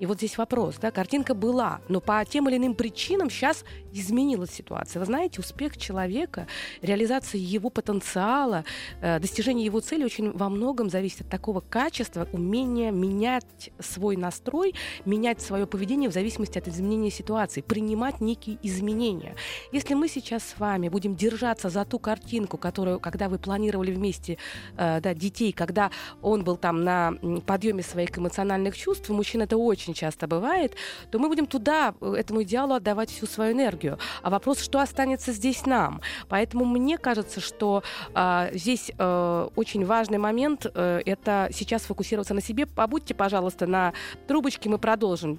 И 0.02 0.06
вот 0.06 0.16
здесь 0.16 0.36
вопрос, 0.36 0.78
да, 0.80 0.90
картинка 0.90 1.32
была, 1.32 1.80
но 1.86 2.00
по 2.00 2.24
тем 2.24 2.48
или 2.48 2.56
иным 2.56 2.74
причинам 2.74 3.30
сейчас 3.30 3.64
изменилась 3.92 4.50
ситуация. 4.50 4.98
Вы 4.98 5.06
знаете, 5.06 5.40
успех 5.40 5.76
человека, 5.76 6.48
реализация 6.80 7.38
его 7.38 7.70
потенциала, 7.70 8.64
э, 9.00 9.20
достижение 9.20 9.64
его 9.64 9.78
цели 9.78 10.02
очень 10.02 10.32
во 10.32 10.48
многом 10.48 10.90
зависит 10.90 11.20
от 11.20 11.28
такого 11.28 11.60
качества, 11.60 12.26
умения 12.32 12.90
менять 12.90 13.70
свой 13.78 14.16
настрой, 14.16 14.74
менять 15.04 15.40
свое 15.40 15.68
поведение 15.68 16.10
в 16.10 16.12
зависимости 16.12 16.58
от 16.58 16.66
изменения 16.66 17.12
ситуации, 17.12 17.60
принимать 17.60 18.20
некие 18.20 18.58
изменения. 18.64 19.36
Если 19.70 19.94
мы 19.94 20.08
сейчас 20.08 20.42
с 20.42 20.58
вами 20.58 20.88
будем 20.88 21.14
держаться 21.14 21.70
за 21.70 21.84
ту 21.84 22.00
картинку, 22.00 22.56
которую, 22.56 22.98
когда 22.98 23.28
вы 23.28 23.38
планировали 23.38 23.92
вместе 23.92 24.38
э, 24.76 25.00
да, 25.00 25.14
детей, 25.14 25.52
когда 25.52 25.92
он 26.22 26.42
был 26.42 26.56
там 26.56 26.82
на 26.82 27.12
подъеме 27.46 27.84
своих 27.84 28.18
эмоциональных 28.18 28.76
чувств, 28.76 29.08
мужчина 29.08 29.44
это 29.44 29.56
очень 29.56 29.91
очень 29.92 30.00
часто 30.00 30.26
бывает, 30.26 30.74
то 31.10 31.18
мы 31.18 31.28
будем 31.28 31.46
туда, 31.46 31.94
э, 32.00 32.14
этому 32.18 32.42
идеалу 32.42 32.74
отдавать 32.74 33.10
всю 33.10 33.26
свою 33.26 33.52
энергию. 33.52 33.98
А 34.22 34.30
вопрос, 34.30 34.60
что 34.60 34.80
останется 34.80 35.32
здесь 35.32 35.66
нам? 35.66 36.00
Поэтому 36.28 36.64
мне 36.64 36.98
кажется, 36.98 37.40
что 37.40 37.82
э, 38.14 38.50
здесь 38.54 38.90
э, 38.98 39.48
очень 39.56 39.84
важный 39.84 40.18
момент 40.18 40.66
э, 40.74 41.00
это 41.06 41.48
сейчас 41.52 41.82
фокусироваться 41.82 42.34
на 42.34 42.40
себе. 42.40 42.66
Побудьте, 42.66 43.14
пожалуйста, 43.14 43.66
на 43.66 43.92
трубочке, 44.26 44.68
мы 44.68 44.78
продолжим. 44.78 45.38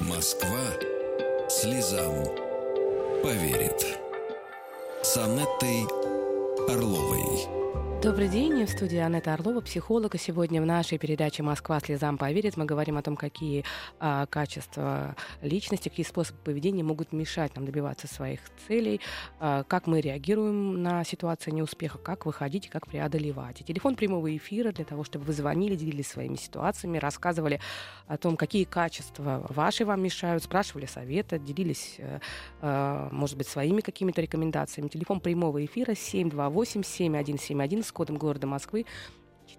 Москва 0.00 0.66
слезам 1.48 2.24
поверит. 3.22 3.98
С 5.02 5.16
Анеттой 5.16 5.86
Орловой. 6.68 7.65
Добрый 8.06 8.28
день, 8.28 8.64
в 8.64 8.70
студии 8.70 8.98
Анетта 8.98 9.34
Орлова, 9.34 9.60
психолога. 9.60 10.16
Сегодня 10.16 10.62
в 10.62 10.64
нашей 10.64 10.96
передаче 10.96 11.42
«Москва 11.42 11.80
слезам 11.80 12.18
поверит» 12.18 12.56
мы 12.56 12.64
говорим 12.64 12.96
о 12.98 13.02
том, 13.02 13.16
какие 13.16 13.64
а, 13.98 14.26
качества 14.26 15.16
личности, 15.42 15.88
какие 15.88 16.06
способы 16.06 16.38
поведения 16.44 16.84
могут 16.84 17.12
мешать 17.12 17.56
нам 17.56 17.64
добиваться 17.64 18.06
своих 18.06 18.38
целей, 18.68 19.00
а, 19.40 19.64
как 19.64 19.88
мы 19.88 20.00
реагируем 20.00 20.84
на 20.84 21.02
ситуации 21.02 21.50
неуспеха, 21.50 21.98
как 21.98 22.26
выходить 22.26 22.66
и 22.66 22.68
как 22.68 22.86
преодолевать. 22.86 23.62
И 23.62 23.64
телефон 23.64 23.96
прямого 23.96 24.36
эфира 24.36 24.70
для 24.70 24.84
того, 24.84 25.02
чтобы 25.02 25.24
вы 25.24 25.32
звонили, 25.32 25.74
делились 25.74 26.06
своими 26.06 26.36
ситуациями, 26.36 26.98
рассказывали 26.98 27.58
о 28.06 28.18
том, 28.18 28.36
какие 28.36 28.62
качества 28.62 29.44
ваши 29.48 29.84
вам 29.84 30.00
мешают, 30.00 30.44
спрашивали 30.44 30.86
совета, 30.86 31.40
делились, 31.40 31.96
а, 32.60 33.08
может 33.10 33.36
быть, 33.36 33.48
своими 33.48 33.80
какими-то 33.80 34.20
рекомендациями. 34.20 34.86
Телефон 34.86 35.18
прямого 35.18 35.64
эфира 35.64 35.90
728-7171 35.90 37.82
с 37.82 37.95
кодом 37.96 38.16
города 38.16 38.46
Москвы 38.46 38.84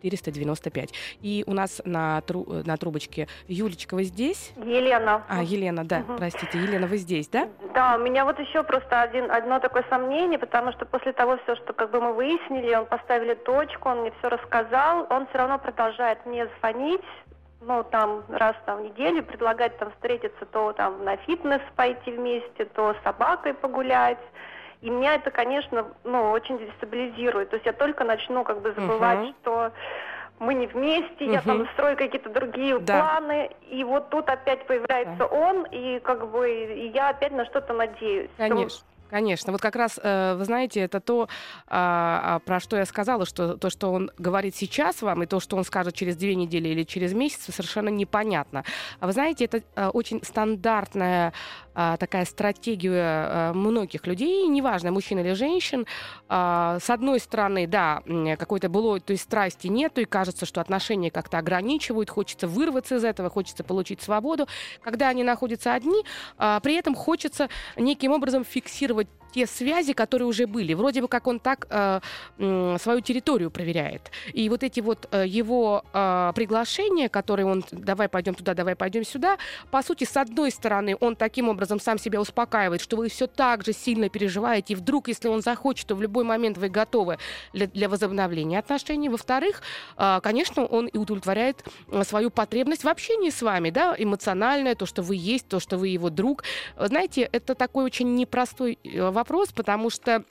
495. 0.02 0.94
И 1.22 1.44
у 1.48 1.54
нас 1.54 1.82
на, 1.86 2.22
тру 2.22 2.46
на 2.66 2.78
трубочке 2.78 3.28
Юлечка, 3.48 3.96
вы 3.96 4.04
здесь? 4.04 4.54
Елена. 4.58 5.24
А, 5.28 5.42
Елена, 5.44 5.84
да, 5.84 6.00
угу. 6.00 6.18
простите. 6.18 6.60
Елена, 6.60 6.86
вы 6.86 6.98
здесь, 6.98 7.28
да? 7.30 7.50
Да, 7.74 7.96
у 7.96 8.00
меня 8.00 8.26
вот 8.26 8.40
еще 8.40 8.64
просто 8.64 9.02
один, 9.02 9.32
одно 9.32 9.60
такое 9.60 9.84
сомнение, 9.90 10.38
потому 10.38 10.72
что 10.74 10.86
после 10.86 11.14
того 11.14 11.40
все, 11.44 11.56
что 11.56 11.74
как 11.74 11.92
бы 11.92 12.00
мы 12.00 12.14
выяснили, 12.14 12.76
он 12.76 12.86
поставили 12.86 13.34
точку, 13.34 13.90
он 13.90 14.02
мне 14.02 14.14
все 14.20 14.30
рассказал, 14.30 15.08
он 15.10 15.26
все 15.28 15.38
равно 15.40 15.58
продолжает 15.58 16.24
мне 16.26 16.48
звонить, 16.60 17.02
ну, 17.62 17.84
там, 17.84 18.24
раз 18.30 18.56
там, 18.66 18.80
в 18.80 18.84
неделю, 18.84 19.24
предлагать 19.24 19.78
там 19.80 19.92
встретиться, 19.92 20.46
то 20.46 20.74
там 20.74 21.04
на 21.04 21.18
фитнес 21.18 21.62
пойти 21.76 22.12
вместе, 22.12 22.66
то 22.66 22.94
с 22.94 23.04
собакой 23.04 23.54
погулять. 23.56 24.20
И 24.82 24.90
меня 24.90 25.16
это, 25.16 25.32
конечно, 25.32 25.88
ну, 26.04 26.32
очень 26.32 26.60
дестабилизирует. 26.60 27.50
То 27.50 27.56
есть 27.56 27.66
я 27.66 27.74
только 27.74 28.04
начну 28.04 28.44
как 28.44 28.62
бы 28.62 28.74
забывать, 28.74 29.20
uh-huh. 29.20 29.36
что 29.42 29.72
мы 30.40 30.54
не 30.54 30.68
вместе, 30.68 31.26
uh-huh. 31.26 31.32
я 31.32 31.42
там 31.42 31.68
строю 31.74 31.98
какие-то 31.98 32.30
другие 32.30 32.78
да. 32.80 33.00
планы, 33.00 33.50
и 33.70 33.84
вот 33.84 34.10
тут 34.10 34.30
опять 34.30 34.68
появляется 34.68 35.18
да. 35.18 35.26
он, 35.26 35.66
и 35.72 36.00
как 36.00 36.30
бы 36.30 36.50
и 36.50 36.90
я 36.90 37.10
опять 37.10 37.32
на 37.32 37.46
что-то 37.46 37.74
надеюсь. 37.74 38.30
Конечно. 38.38 38.86
Конечно, 39.10 39.52
вот 39.52 39.62
как 39.62 39.76
раз, 39.76 40.00
э, 40.02 40.36
вы 40.36 40.44
знаете, 40.46 40.82
это 40.82 41.00
то, 41.00 41.30
а, 41.68 42.36
а, 42.36 42.40
про 42.40 42.60
что 42.60 42.76
я 42.78 42.86
сказала, 42.86 43.26
что 43.26 43.56
то, 43.56 43.70
что 43.70 43.92
он 43.92 44.12
говорит 44.18 44.56
сейчас 44.56 45.02
вам, 45.02 45.24
и 45.24 45.26
то, 45.26 45.40
что 45.40 45.56
он 45.56 45.64
скажет 45.64 45.96
через 45.96 46.18
две 46.18 46.36
недели 46.36 46.68
или 46.70 46.84
через 46.84 47.14
месяц, 47.14 47.54
совершенно 47.54 47.90
непонятно. 47.90 48.66
А 49.00 49.06
вы 49.06 49.14
знаете, 49.14 49.46
это 49.46 49.62
э, 49.76 49.88
очень 49.88 50.22
стандартная 50.24 51.34
такая 52.00 52.26
стратегия 52.26 53.28
э, 53.30 53.54
многих 53.54 54.08
людей, 54.08 54.48
неважно, 54.48 54.92
мужчин 54.92 55.20
или 55.20 55.34
женщин. 55.34 55.86
С 56.28 56.90
одной 56.90 57.20
стороны, 57.20 57.68
да, 57.68 58.02
какой-то 58.38 58.70
было, 58.70 59.00
то 59.00 59.12
есть 59.12 59.24
страсти 59.24 59.68
нету, 59.68 60.02
и 60.02 60.06
кажется, 60.06 60.46
что 60.46 60.60
отношения 60.60 61.12
как-то 61.12 61.38
ограничивают, 61.38 62.10
хочется 62.10 62.48
вырваться 62.48 62.96
из 62.96 63.04
этого, 63.04 63.30
хочется 63.30 63.64
получить 63.64 64.02
свободу. 64.02 64.48
Когда 64.82 65.10
они 65.10 65.24
находятся 65.24 65.74
одни, 65.74 66.04
при 66.38 66.76
этом 66.76 66.96
хочется 66.96 67.50
неким 67.76 68.12
образом 68.12 68.44
фиксировать 68.44 69.08
те 69.38 69.46
связи, 69.46 69.94
которые 69.94 70.28
уже 70.28 70.48
были. 70.48 70.74
Вроде 70.74 71.00
бы 71.00 71.08
как 71.08 71.28
он 71.28 71.40
так 71.40 71.68
э, 71.70 72.00
э, 72.40 72.78
свою 72.82 73.02
территорию 73.02 73.52
проверяет. 73.52 74.10
И 74.34 74.50
вот 74.50 74.64
эти 74.64 74.80
вот 74.80 75.08
э, 75.12 75.28
его 75.28 75.84
э, 75.94 76.32
приглашения, 76.34 77.08
которые 77.08 77.46
он 77.46 77.64
давай 77.72 78.10
пойдем 78.10 78.34
туда, 78.34 78.56
давай 78.56 78.76
пойдем 78.76 79.06
сюда, 79.06 79.38
по 79.70 79.84
сути, 79.84 80.06
с 80.06 80.18
одной 80.18 80.50
стороны, 80.50 80.98
он 81.00 81.16
таким 81.16 81.50
образом 81.50 81.80
сам 81.80 82.00
себя 82.00 82.20
успокаивает, 82.20 82.82
что 82.82 82.98
вы 82.98 83.10
все 83.10 83.28
так 83.28 83.64
же 83.64 83.74
сильно 83.74 84.10
переживаете, 84.10 84.74
и 84.74 84.76
вдруг, 84.76 85.08
если 85.08 85.28
он 85.28 85.44
захочет, 85.44 85.86
то 85.86 85.96
в 85.96 86.02
любой 86.02 86.24
момент 86.24 86.58
вы 86.58 86.70
готовы 86.70 87.20
для, 87.54 87.68
для 87.68 87.90
возобновления 87.90 88.58
отношений. 88.58 89.10
Во-вторых, 89.10 89.62
э, 89.98 90.20
конечно, 90.24 90.66
он 90.66 90.88
и 90.88 90.98
удовлетворяет 90.98 91.64
э, 91.92 92.04
свою 92.04 92.32
потребность 92.32 92.84
в 92.84 92.88
общении 92.88 93.30
с 93.30 93.44
вами, 93.44 93.70
да, 93.70 93.96
эмоциональное, 93.96 94.74
то, 94.74 94.88
что 94.88 95.04
вы 95.04 95.16
есть, 95.16 95.48
то, 95.48 95.60
что 95.60 95.78
вы 95.78 95.90
его 95.90 96.10
друг. 96.10 96.44
Знаете, 96.76 97.30
это 97.32 97.54
такой 97.54 97.84
очень 97.84 98.16
непростой 98.16 98.80
э, 98.84 99.12
вопрос, 99.28 99.52
потому 99.52 99.90
что 99.90 100.24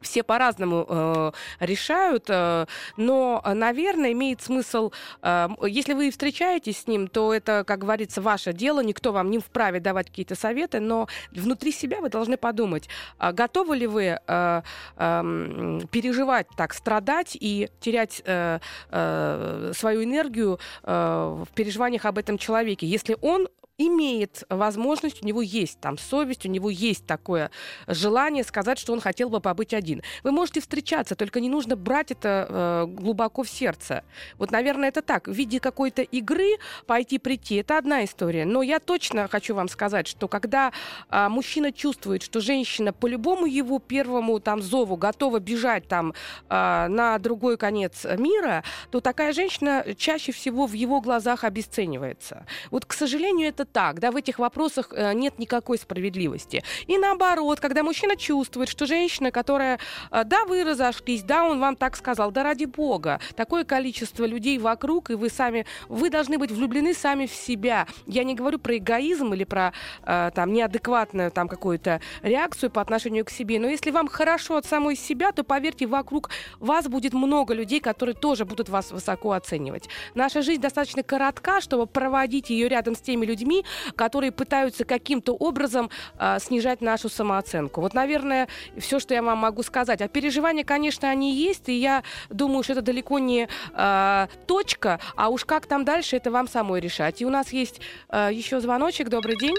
все 0.00 0.24
по-разному 0.24 0.84
э, 0.88 1.30
решают, 1.60 2.24
э, 2.28 2.66
но, 2.96 3.40
наверное, 3.54 4.10
имеет 4.10 4.42
смысл, 4.42 4.90
э, 5.22 5.48
если 5.68 5.92
вы 5.94 6.10
встречаетесь 6.10 6.78
с 6.78 6.86
ним, 6.88 7.06
то 7.06 7.32
это, 7.32 7.62
как 7.64 7.78
говорится, 7.78 8.20
ваше 8.20 8.52
дело, 8.52 8.80
никто 8.80 9.12
вам 9.12 9.30
не 9.30 9.38
вправе 9.38 9.78
давать 9.78 10.08
какие-то 10.08 10.34
советы, 10.34 10.80
но 10.80 11.06
внутри 11.30 11.70
себя 11.70 12.00
вы 12.00 12.08
должны 12.08 12.36
подумать, 12.36 12.88
э, 13.20 13.30
готовы 13.30 13.76
ли 13.76 13.86
вы 13.86 14.02
э, 14.02 14.18
э, 14.26 15.80
переживать 15.92 16.48
так, 16.56 16.74
страдать 16.74 17.36
и 17.40 17.68
терять 17.78 18.22
э, 18.24 18.58
э, 18.90 19.72
свою 19.72 20.02
энергию 20.02 20.58
э, 20.82 21.44
в 21.48 21.54
переживаниях 21.54 22.06
об 22.06 22.18
этом 22.18 22.38
человеке, 22.38 22.88
если 22.88 23.16
он 23.20 23.46
имеет 23.86 24.44
возможность, 24.48 25.22
у 25.22 25.26
него 25.26 25.42
есть 25.42 25.78
там 25.80 25.98
совесть, 25.98 26.46
у 26.46 26.48
него 26.48 26.70
есть 26.70 27.06
такое 27.06 27.50
желание 27.86 28.44
сказать, 28.44 28.78
что 28.78 28.92
он 28.92 29.00
хотел 29.00 29.28
бы 29.28 29.40
побыть 29.40 29.74
один. 29.74 30.02
Вы 30.22 30.32
можете 30.32 30.60
встречаться, 30.60 31.14
только 31.14 31.40
не 31.40 31.48
нужно 31.48 31.76
брать 31.76 32.10
это 32.10 32.46
э, 32.48 32.86
глубоко 32.86 33.42
в 33.42 33.48
сердце. 33.48 34.04
Вот, 34.38 34.50
наверное, 34.50 34.88
это 34.88 35.02
так. 35.02 35.28
В 35.28 35.32
виде 35.32 35.60
какой-то 35.60 36.02
игры 36.02 36.56
пойти-прийти, 36.86 37.56
это 37.56 37.78
одна 37.78 38.04
история. 38.04 38.44
Но 38.44 38.62
я 38.62 38.80
точно 38.80 39.28
хочу 39.28 39.54
вам 39.54 39.68
сказать, 39.68 40.06
что 40.06 40.28
когда 40.28 40.72
э, 41.10 41.28
мужчина 41.28 41.72
чувствует, 41.72 42.22
что 42.22 42.40
женщина 42.40 42.92
по 42.92 43.06
любому 43.06 43.46
его 43.46 43.78
первому 43.78 44.40
там 44.40 44.62
зову 44.62 44.96
готова 44.96 45.38
бежать 45.38 45.88
там 45.88 46.14
э, 46.48 46.86
на 46.88 47.18
другой 47.18 47.56
конец 47.56 48.04
мира, 48.18 48.64
то 48.90 49.00
такая 49.00 49.32
женщина 49.32 49.84
чаще 49.96 50.32
всего 50.32 50.66
в 50.66 50.72
его 50.72 51.00
глазах 51.00 51.44
обесценивается. 51.44 52.46
Вот, 52.70 52.84
к 52.84 52.92
сожалению, 52.92 53.48
это 53.48 53.64
так. 53.72 54.00
Да, 54.00 54.10
в 54.10 54.16
этих 54.16 54.38
вопросах 54.38 54.92
э, 54.92 55.12
нет 55.14 55.38
никакой 55.38 55.78
справедливости. 55.78 56.62
И 56.86 56.98
наоборот, 56.98 57.60
когда 57.60 57.82
мужчина 57.82 58.16
чувствует, 58.16 58.68
что 58.68 58.86
женщина, 58.86 59.30
которая, 59.30 59.78
э, 60.10 60.24
да, 60.24 60.44
вы 60.44 60.64
разошлись, 60.64 61.22
да, 61.22 61.44
он 61.44 61.60
вам 61.60 61.76
так 61.76 61.96
сказал, 61.96 62.30
да 62.30 62.42
ради 62.42 62.66
бога, 62.66 63.20
такое 63.34 63.64
количество 63.64 64.24
людей 64.24 64.58
вокруг, 64.58 65.10
и 65.10 65.14
вы 65.14 65.28
сами, 65.28 65.66
вы 65.88 66.10
должны 66.10 66.38
быть 66.38 66.50
влюблены 66.50 66.94
сами 66.94 67.26
в 67.26 67.32
себя. 67.32 67.86
Я 68.06 68.24
не 68.24 68.34
говорю 68.34 68.58
про 68.58 68.76
эгоизм 68.76 69.32
или 69.32 69.44
про 69.44 69.72
э, 70.04 70.30
там 70.34 70.52
неадекватную 70.52 71.30
там 71.30 71.48
какую-то 71.48 72.00
реакцию 72.22 72.70
по 72.70 72.80
отношению 72.80 73.24
к 73.24 73.30
себе, 73.30 73.58
но 73.58 73.68
если 73.68 73.90
вам 73.90 74.08
хорошо 74.08 74.56
от 74.56 74.66
самой 74.66 74.96
себя, 74.96 75.32
то 75.32 75.44
поверьте, 75.44 75.86
вокруг 75.86 76.30
вас 76.60 76.88
будет 76.88 77.12
много 77.12 77.54
людей, 77.54 77.80
которые 77.80 78.14
тоже 78.14 78.44
будут 78.44 78.68
вас 78.68 78.92
высоко 78.92 79.32
оценивать. 79.32 79.88
Наша 80.14 80.42
жизнь 80.42 80.60
достаточно 80.60 81.02
коротка, 81.02 81.60
чтобы 81.60 81.86
проводить 81.86 82.50
ее 82.50 82.68
рядом 82.68 82.94
с 82.94 83.00
теми 83.00 83.26
людьми, 83.26 83.51
которые 83.96 84.32
пытаются 84.32 84.84
каким-то 84.84 85.32
образом 85.32 85.90
э, 86.18 86.38
снижать 86.40 86.80
нашу 86.80 87.08
самооценку. 87.08 87.80
Вот, 87.80 87.94
наверное, 87.94 88.48
все, 88.78 88.98
что 88.98 89.14
я 89.14 89.22
вам 89.22 89.38
могу 89.38 89.62
сказать. 89.62 90.00
А 90.00 90.08
переживания, 90.08 90.64
конечно, 90.64 91.08
они 91.08 91.34
есть, 91.34 91.68
и 91.68 91.74
я 91.74 92.02
думаю, 92.30 92.62
что 92.62 92.72
это 92.74 92.82
далеко 92.82 93.18
не 93.18 93.48
э, 93.74 94.26
точка, 94.46 94.98
а 95.16 95.28
уж 95.28 95.44
как 95.44 95.66
там 95.66 95.84
дальше, 95.84 96.16
это 96.16 96.30
вам 96.30 96.48
самой 96.48 96.80
решать. 96.80 97.20
И 97.22 97.26
у 97.26 97.30
нас 97.30 97.52
есть 97.52 97.80
э, 98.08 98.30
еще 98.32 98.60
звоночек. 98.60 99.08
Добрый 99.08 99.36
день. 99.36 99.56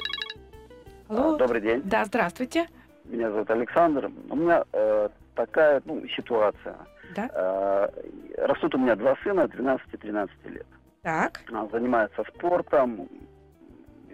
Алло. 1.08 1.38
Добрый 1.38 1.62
день. 1.62 1.82
Да, 1.84 2.06
здравствуйте. 2.06 2.68
Меня 3.06 3.30
зовут 3.32 3.50
Александр. 3.52 4.12
У 4.30 4.36
меня 4.36 4.64
э, 4.72 5.10
такая 5.36 5.82
ну, 5.86 6.02
ситуация. 6.16 6.78
Да? 7.16 7.30
Э, 7.34 7.90
растут 8.38 8.76
у 8.76 8.78
меня 8.78 8.96
два 8.96 9.16
сына, 9.24 9.48
12 9.48 9.86
и 9.94 9.98
13 9.98 10.36
лет. 10.46 10.66
Так. 11.02 11.42
Занимаются 11.72 12.24
спортом 12.36 13.10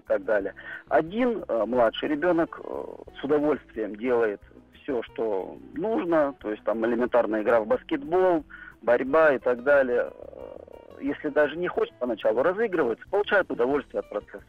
так 0.09 0.25
далее. 0.25 0.53
Один 0.89 1.45
э, 1.47 1.65
младший 1.65 2.09
ребенок 2.09 2.59
э, 2.63 2.83
с 3.19 3.23
удовольствием 3.23 3.95
делает 3.95 4.41
все, 4.81 5.03
что 5.03 5.57
нужно, 5.75 6.33
то 6.39 6.49
есть 6.49 6.63
там 6.63 6.83
элементарная 6.85 7.43
игра 7.43 7.61
в 7.61 7.67
баскетбол, 7.67 8.43
борьба 8.81 9.35
и 9.35 9.37
так 9.37 9.63
далее. 9.63 10.11
Э, 10.11 10.97
если 10.99 11.29
даже 11.29 11.55
не 11.55 11.67
хочет 11.67 11.93
поначалу 11.99 12.41
разыгрывается, 12.41 13.05
получает 13.09 13.51
удовольствие 13.51 13.99
от 13.99 14.09
процесса. 14.09 14.43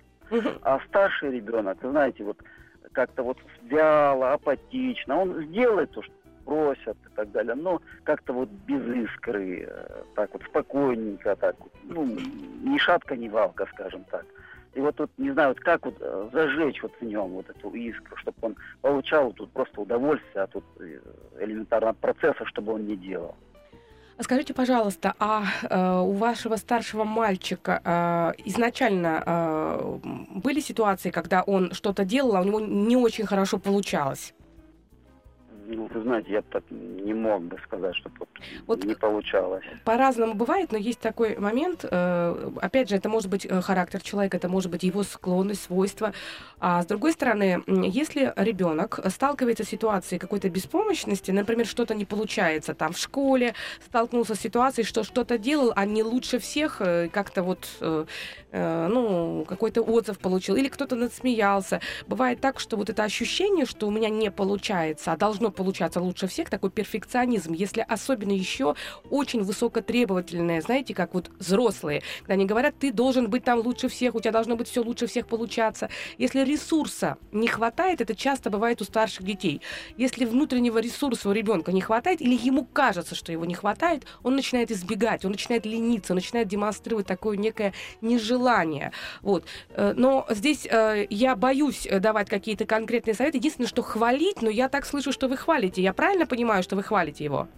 А 0.63 0.81
старший 0.89 1.31
ребенок, 1.31 1.79
знаете, 1.83 2.25
вот 2.25 2.39
как-то 2.93 3.23
вот 3.23 3.37
вяло, 3.63 4.33
апатично, 4.33 5.21
он 5.21 5.45
сделает 5.45 5.91
то, 5.91 6.03
что 6.03 6.13
просят 6.47 6.97
и 7.07 7.15
так 7.15 7.31
далее, 7.33 7.55
но 7.55 7.83
как-то 8.05 8.33
вот 8.33 8.49
без 8.67 8.83
искры, 9.05 9.69
так 10.15 10.33
вот 10.33 10.43
спокойненько, 10.45 11.37
так 11.37 11.55
вот, 11.59 11.73
ну, 11.85 12.05
ни 12.63 12.79
шатка, 12.79 13.15
ни 13.15 13.29
валка, 13.29 13.69
скажем 13.75 14.05
так. 14.11 14.25
И 14.75 14.81
вот 14.81 14.97
тут, 14.97 15.11
не 15.19 15.33
знаю, 15.33 15.49
вот 15.51 15.61
как 15.61 15.85
вот 15.85 15.97
э, 16.01 16.29
зажечь 16.33 16.83
вот 16.83 16.93
в 17.01 17.05
нем 17.05 17.31
вот 17.31 17.51
эту 17.51 17.71
искру, 17.71 18.17
чтобы 18.17 18.37
он 18.43 18.57
получал 18.81 19.33
тут 19.33 19.51
просто 19.51 19.81
удовольствие 19.81 20.45
от 20.45 20.55
вот 20.55 20.65
э, 20.79 21.01
элементарного 21.41 21.95
процесса, 21.95 22.45
чтобы 22.47 22.75
он 22.75 22.87
не 22.87 22.97
делал. 22.97 23.35
Скажите, 24.23 24.53
пожалуйста, 24.53 25.15
а 25.19 25.45
э, 25.63 26.01
у 26.01 26.13
вашего 26.13 26.57
старшего 26.57 27.05
мальчика 27.05 27.81
э, 27.83 28.43
изначально 28.45 29.23
э, 29.25 29.99
были 30.35 30.61
ситуации, 30.61 31.11
когда 31.11 31.43
он 31.43 31.73
что-то 31.73 32.05
делал, 32.05 32.37
а 32.37 32.43
у 32.43 32.45
него 32.45 32.61
не 32.61 32.97
очень 32.97 33.27
хорошо 33.27 33.59
получалось? 33.59 34.35
Ну, 35.73 35.89
вы 35.95 36.01
знаете, 36.03 36.33
я 36.33 36.43
так 36.43 36.65
не 36.71 37.15
мог 37.15 37.43
бы 37.45 37.57
сказать, 37.65 37.95
что 37.95 38.11
вот, 38.19 38.29
вот 38.67 38.85
не 38.85 38.97
получалось. 38.97 39.65
По-разному 39.85 40.35
бывает, 40.35 40.73
но 40.73 40.79
есть 40.79 40.99
такой 40.99 41.39
момент. 41.39 41.85
Э, 41.89 42.51
опять 42.61 42.89
же, 42.89 42.97
это 42.97 43.09
может 43.09 43.31
быть 43.31 43.47
э, 43.47 43.61
характер 43.61 44.03
человека, 44.03 44.37
это 44.37 44.49
может 44.49 44.69
быть 44.73 44.83
его 44.83 45.05
склонность, 45.05 45.63
свойства. 45.63 46.13
А 46.59 46.83
с 46.83 46.87
другой 46.87 47.13
стороны, 47.13 47.63
если 47.69 48.33
ребенок 48.35 48.99
сталкивается 49.11 49.63
с 49.63 49.69
ситуацией 49.69 50.19
какой-то 50.19 50.51
беспомощности, 50.51 51.31
например, 51.31 51.67
что-то 51.67 51.95
не 51.95 52.05
получается 52.05 52.75
там 52.75 52.93
в 52.93 52.99
школе, 52.99 53.55
столкнулся 53.87 54.35
с 54.35 54.41
ситуацией, 54.41 54.85
что 54.85 55.05
что-то 55.05 55.39
делал, 55.39 55.73
а 55.77 55.87
не 55.87 56.03
лучше 56.03 56.41
всех, 56.41 56.81
э, 56.81 57.09
как-то 57.13 57.45
вот, 57.45 57.69
ну, 58.53 59.45
какой-то 59.49 59.83
отзыв 59.83 60.19
получил, 60.19 60.57
или 60.57 60.67
кто-то 60.67 60.97
надсмеялся. 60.97 61.81
Бывает 62.09 62.41
так, 62.41 62.59
что 62.59 62.77
вот 62.77 62.91
это 62.91 63.05
ощущение, 63.05 63.65
что 63.67 63.87
у 63.87 63.93
меня 63.93 64.09
не 64.09 64.33
получается, 64.33 65.13
а 65.13 65.17
должно 65.17 65.53
получаться 65.61 66.01
лучше 66.01 66.27
всех, 66.27 66.49
такой 66.49 66.71
перфекционизм, 66.71 67.53
если 67.53 67.85
особенно 67.87 68.33
еще 68.33 68.77
очень 69.11 69.43
высокотребовательные, 69.43 70.63
знаете, 70.63 70.95
как 70.95 71.13
вот 71.13 71.31
взрослые, 71.39 72.03
когда 72.21 72.33
они 72.33 72.47
говорят, 72.47 72.75
ты 72.79 72.91
должен 72.91 73.29
быть 73.29 73.45
там 73.45 73.59
лучше 73.59 73.91
всех, 73.91 74.15
у 74.15 74.21
тебя 74.21 74.33
должно 74.33 74.57
быть 74.57 74.69
все 74.69 74.83
лучше 74.83 75.07
всех 75.07 75.27
получаться. 75.27 75.91
Если 76.17 76.43
ресурса 76.43 77.19
не 77.31 77.47
хватает, 77.47 78.01
это 78.01 78.15
часто 78.15 78.49
бывает 78.49 78.81
у 78.81 78.85
старших 78.85 79.27
детей. 79.27 79.61
Если 79.99 80.25
внутреннего 80.25 80.79
ресурса 80.79 81.29
у 81.29 81.33
ребенка 81.33 81.73
не 81.73 81.83
хватает, 81.83 82.23
или 82.23 82.35
ему 82.35 82.65
кажется, 82.65 83.15
что 83.15 83.31
его 83.31 83.45
не 83.45 83.55
хватает, 83.55 84.07
он 84.23 84.37
начинает 84.37 84.71
избегать, 84.71 85.27
он 85.27 85.33
начинает 85.33 85.67
лениться, 85.67 86.15
он 86.15 86.17
начинает 86.17 86.49
демонстрировать 86.49 87.07
такое 87.07 87.37
некое 87.37 87.75
нежелание. 88.01 88.93
Вот. 89.21 89.45
Э, 89.75 89.93
но 89.95 90.27
здесь 90.31 90.67
э, 90.71 91.07
я 91.11 91.37
боюсь 91.37 91.87
давать 92.01 92.31
какие-то 92.31 92.65
конкретные 92.65 93.13
советы. 93.15 93.37
Единственное, 93.37 93.69
что 93.69 93.83
хвалить, 93.83 94.41
но 94.41 94.49
я 94.49 94.71
так 94.71 94.87
слышу, 94.87 95.13
что 95.13 95.29
вы 95.29 95.37
хвалите 95.37 95.50
хвалите. 95.51 95.83
Я 95.83 95.93
правильно 95.93 96.27
понимаю, 96.27 96.63
что 96.63 96.77
вы 96.77 96.83
хвалите 96.83 97.25
его? 97.25 97.49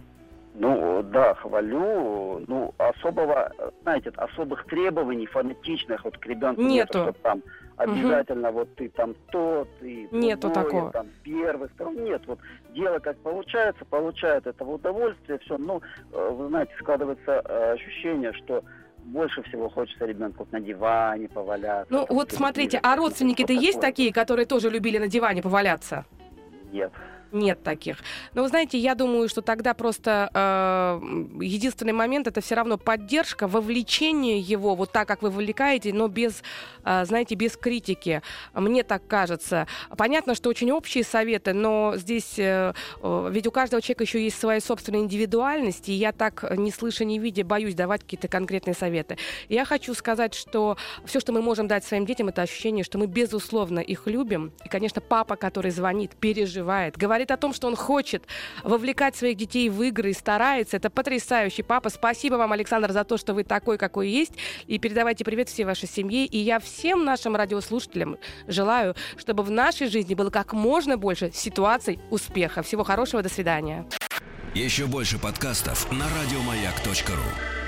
Ну, 0.55 1.03
да, 1.03 1.33
хвалю. 1.35 2.43
Ну, 2.47 2.73
особого, 2.77 3.51
знаете, 3.83 4.11
особых 4.17 4.65
требований 4.65 5.27
фанатичных 5.27 6.03
вот 6.03 6.17
к 6.17 6.25
ребенку 6.25 6.61
нету. 6.61 6.99
нету, 6.99 7.15
там 7.21 7.41
обязательно 7.77 8.49
угу. 8.49 8.59
вот 8.59 8.75
ты 8.75 8.89
там 8.89 9.15
тот, 9.31 9.67
и 9.81 10.07
нету 10.11 10.49
другой, 10.49 10.63
такого. 10.63 10.91
там 10.91 11.07
первый, 11.23 11.69
второй. 11.69 11.95
Нет, 11.95 12.21
вот 12.27 12.39
дело 12.75 12.99
как 12.99 13.17
получается, 13.17 13.85
получает 13.85 14.47
это 14.47 14.63
удовольствие, 14.63 15.39
все. 15.39 15.57
Ну, 15.57 15.81
э, 16.11 16.29
вы 16.29 16.47
знаете, 16.49 16.71
складывается 16.79 17.41
э, 17.45 17.73
ощущение, 17.73 18.33
что 18.33 18.63
больше 19.05 19.41
всего 19.43 19.69
хочется 19.69 20.05
ребенку 20.05 20.47
на 20.51 20.59
диване 20.59 21.29
поваляться. 21.29 21.91
Ну, 21.91 22.05
вот 22.09 22.31
смотрите, 22.31 22.79
а 22.81 22.95
родственники-то 22.95 23.53
есть 23.53 23.81
такие, 23.81 24.13
которые 24.13 24.45
тоже 24.45 24.69
любили 24.69 24.99
на 24.99 25.07
диване 25.07 25.41
поваляться? 25.41 26.05
Нет 26.71 26.91
нет 27.33 27.63
таких. 27.63 27.97
Но 28.33 28.43
вы 28.43 28.49
знаете, 28.49 28.77
я 28.77 28.95
думаю, 28.95 29.27
что 29.27 29.41
тогда 29.41 29.73
просто 29.73 30.29
э, 30.33 31.43
единственный 31.43 31.93
момент 31.93 32.27
это 32.27 32.41
все 32.41 32.55
равно 32.55 32.77
поддержка, 32.77 33.47
вовлечение 33.47 34.39
его, 34.39 34.75
вот 34.75 34.91
так, 34.91 35.07
как 35.07 35.21
вы 35.21 35.29
вовлекаете, 35.29 35.91
но 35.93 36.07
без, 36.07 36.43
э, 36.85 37.05
знаете, 37.05 37.35
без 37.35 37.57
критики. 37.57 38.21
Мне 38.53 38.83
так 38.83 39.07
кажется. 39.07 39.67
Понятно, 39.97 40.35
что 40.35 40.49
очень 40.49 40.71
общие 40.71 41.03
советы, 41.03 41.53
но 41.53 41.93
здесь 41.97 42.37
э, 42.37 42.73
э, 43.01 43.29
ведь 43.31 43.47
у 43.47 43.51
каждого 43.51 43.81
человека 43.81 44.03
еще 44.03 44.23
есть 44.23 44.39
своя 44.39 44.61
собственная 44.61 45.01
индивидуальность, 45.01 45.89
и 45.89 45.93
я 45.93 46.11
так, 46.11 46.55
не 46.55 46.71
слыша, 46.71 47.03
не 47.03 47.19
видя, 47.19 47.43
боюсь 47.43 47.75
давать 47.75 48.01
какие-то 48.01 48.27
конкретные 48.27 48.75
советы. 48.75 49.17
Я 49.49 49.65
хочу 49.65 49.93
сказать, 49.93 50.35
что 50.35 50.77
все, 51.05 51.19
что 51.19 51.31
мы 51.33 51.41
можем 51.41 51.67
дать 51.67 51.83
своим 51.83 52.05
детям, 52.05 52.27
это 52.27 52.43
ощущение, 52.43 52.83
что 52.83 52.97
мы 52.97 53.07
безусловно 53.07 53.79
их 53.79 54.05
любим. 54.05 54.51
И, 54.63 54.69
конечно, 54.69 55.01
папа, 55.01 55.35
который 55.35 55.71
звонит, 55.71 56.11
переживает, 56.15 56.95
говорит 56.97 57.22
говорит 57.23 57.31
о 57.31 57.37
том, 57.37 57.53
что 57.53 57.67
он 57.67 57.75
хочет 57.75 58.23
вовлекать 58.63 59.15
своих 59.15 59.37
детей 59.37 59.69
в 59.69 59.81
игры 59.81 60.09
и 60.09 60.13
старается. 60.13 60.77
Это 60.77 60.89
потрясающий 60.89 61.63
папа. 61.63 61.89
Спасибо 61.89 62.35
вам, 62.35 62.51
Александр, 62.51 62.91
за 62.91 63.03
то, 63.03 63.17
что 63.17 63.33
вы 63.33 63.43
такой, 63.43 63.77
какой 63.77 64.09
есть. 64.09 64.33
И 64.67 64.77
передавайте 64.77 65.23
привет 65.23 65.49
всей 65.49 65.63
вашей 65.63 65.87
семье. 65.87 66.25
И 66.25 66.37
я 66.37 66.59
всем 66.59 67.05
нашим 67.05 67.35
радиослушателям 67.35 68.17
желаю, 68.47 68.95
чтобы 69.17 69.43
в 69.43 69.51
нашей 69.51 69.87
жизни 69.87 70.15
было 70.15 70.29
как 70.29 70.53
можно 70.53 70.97
больше 70.97 71.31
ситуаций 71.33 71.99
успеха. 72.09 72.61
Всего 72.61 72.83
хорошего, 72.83 73.23
до 73.23 73.29
свидания. 73.29 73.85
Еще 74.53 74.85
больше 74.85 75.17
подкастов 75.17 75.91
на 75.91 76.05
радиомаяк.ру 76.05 77.62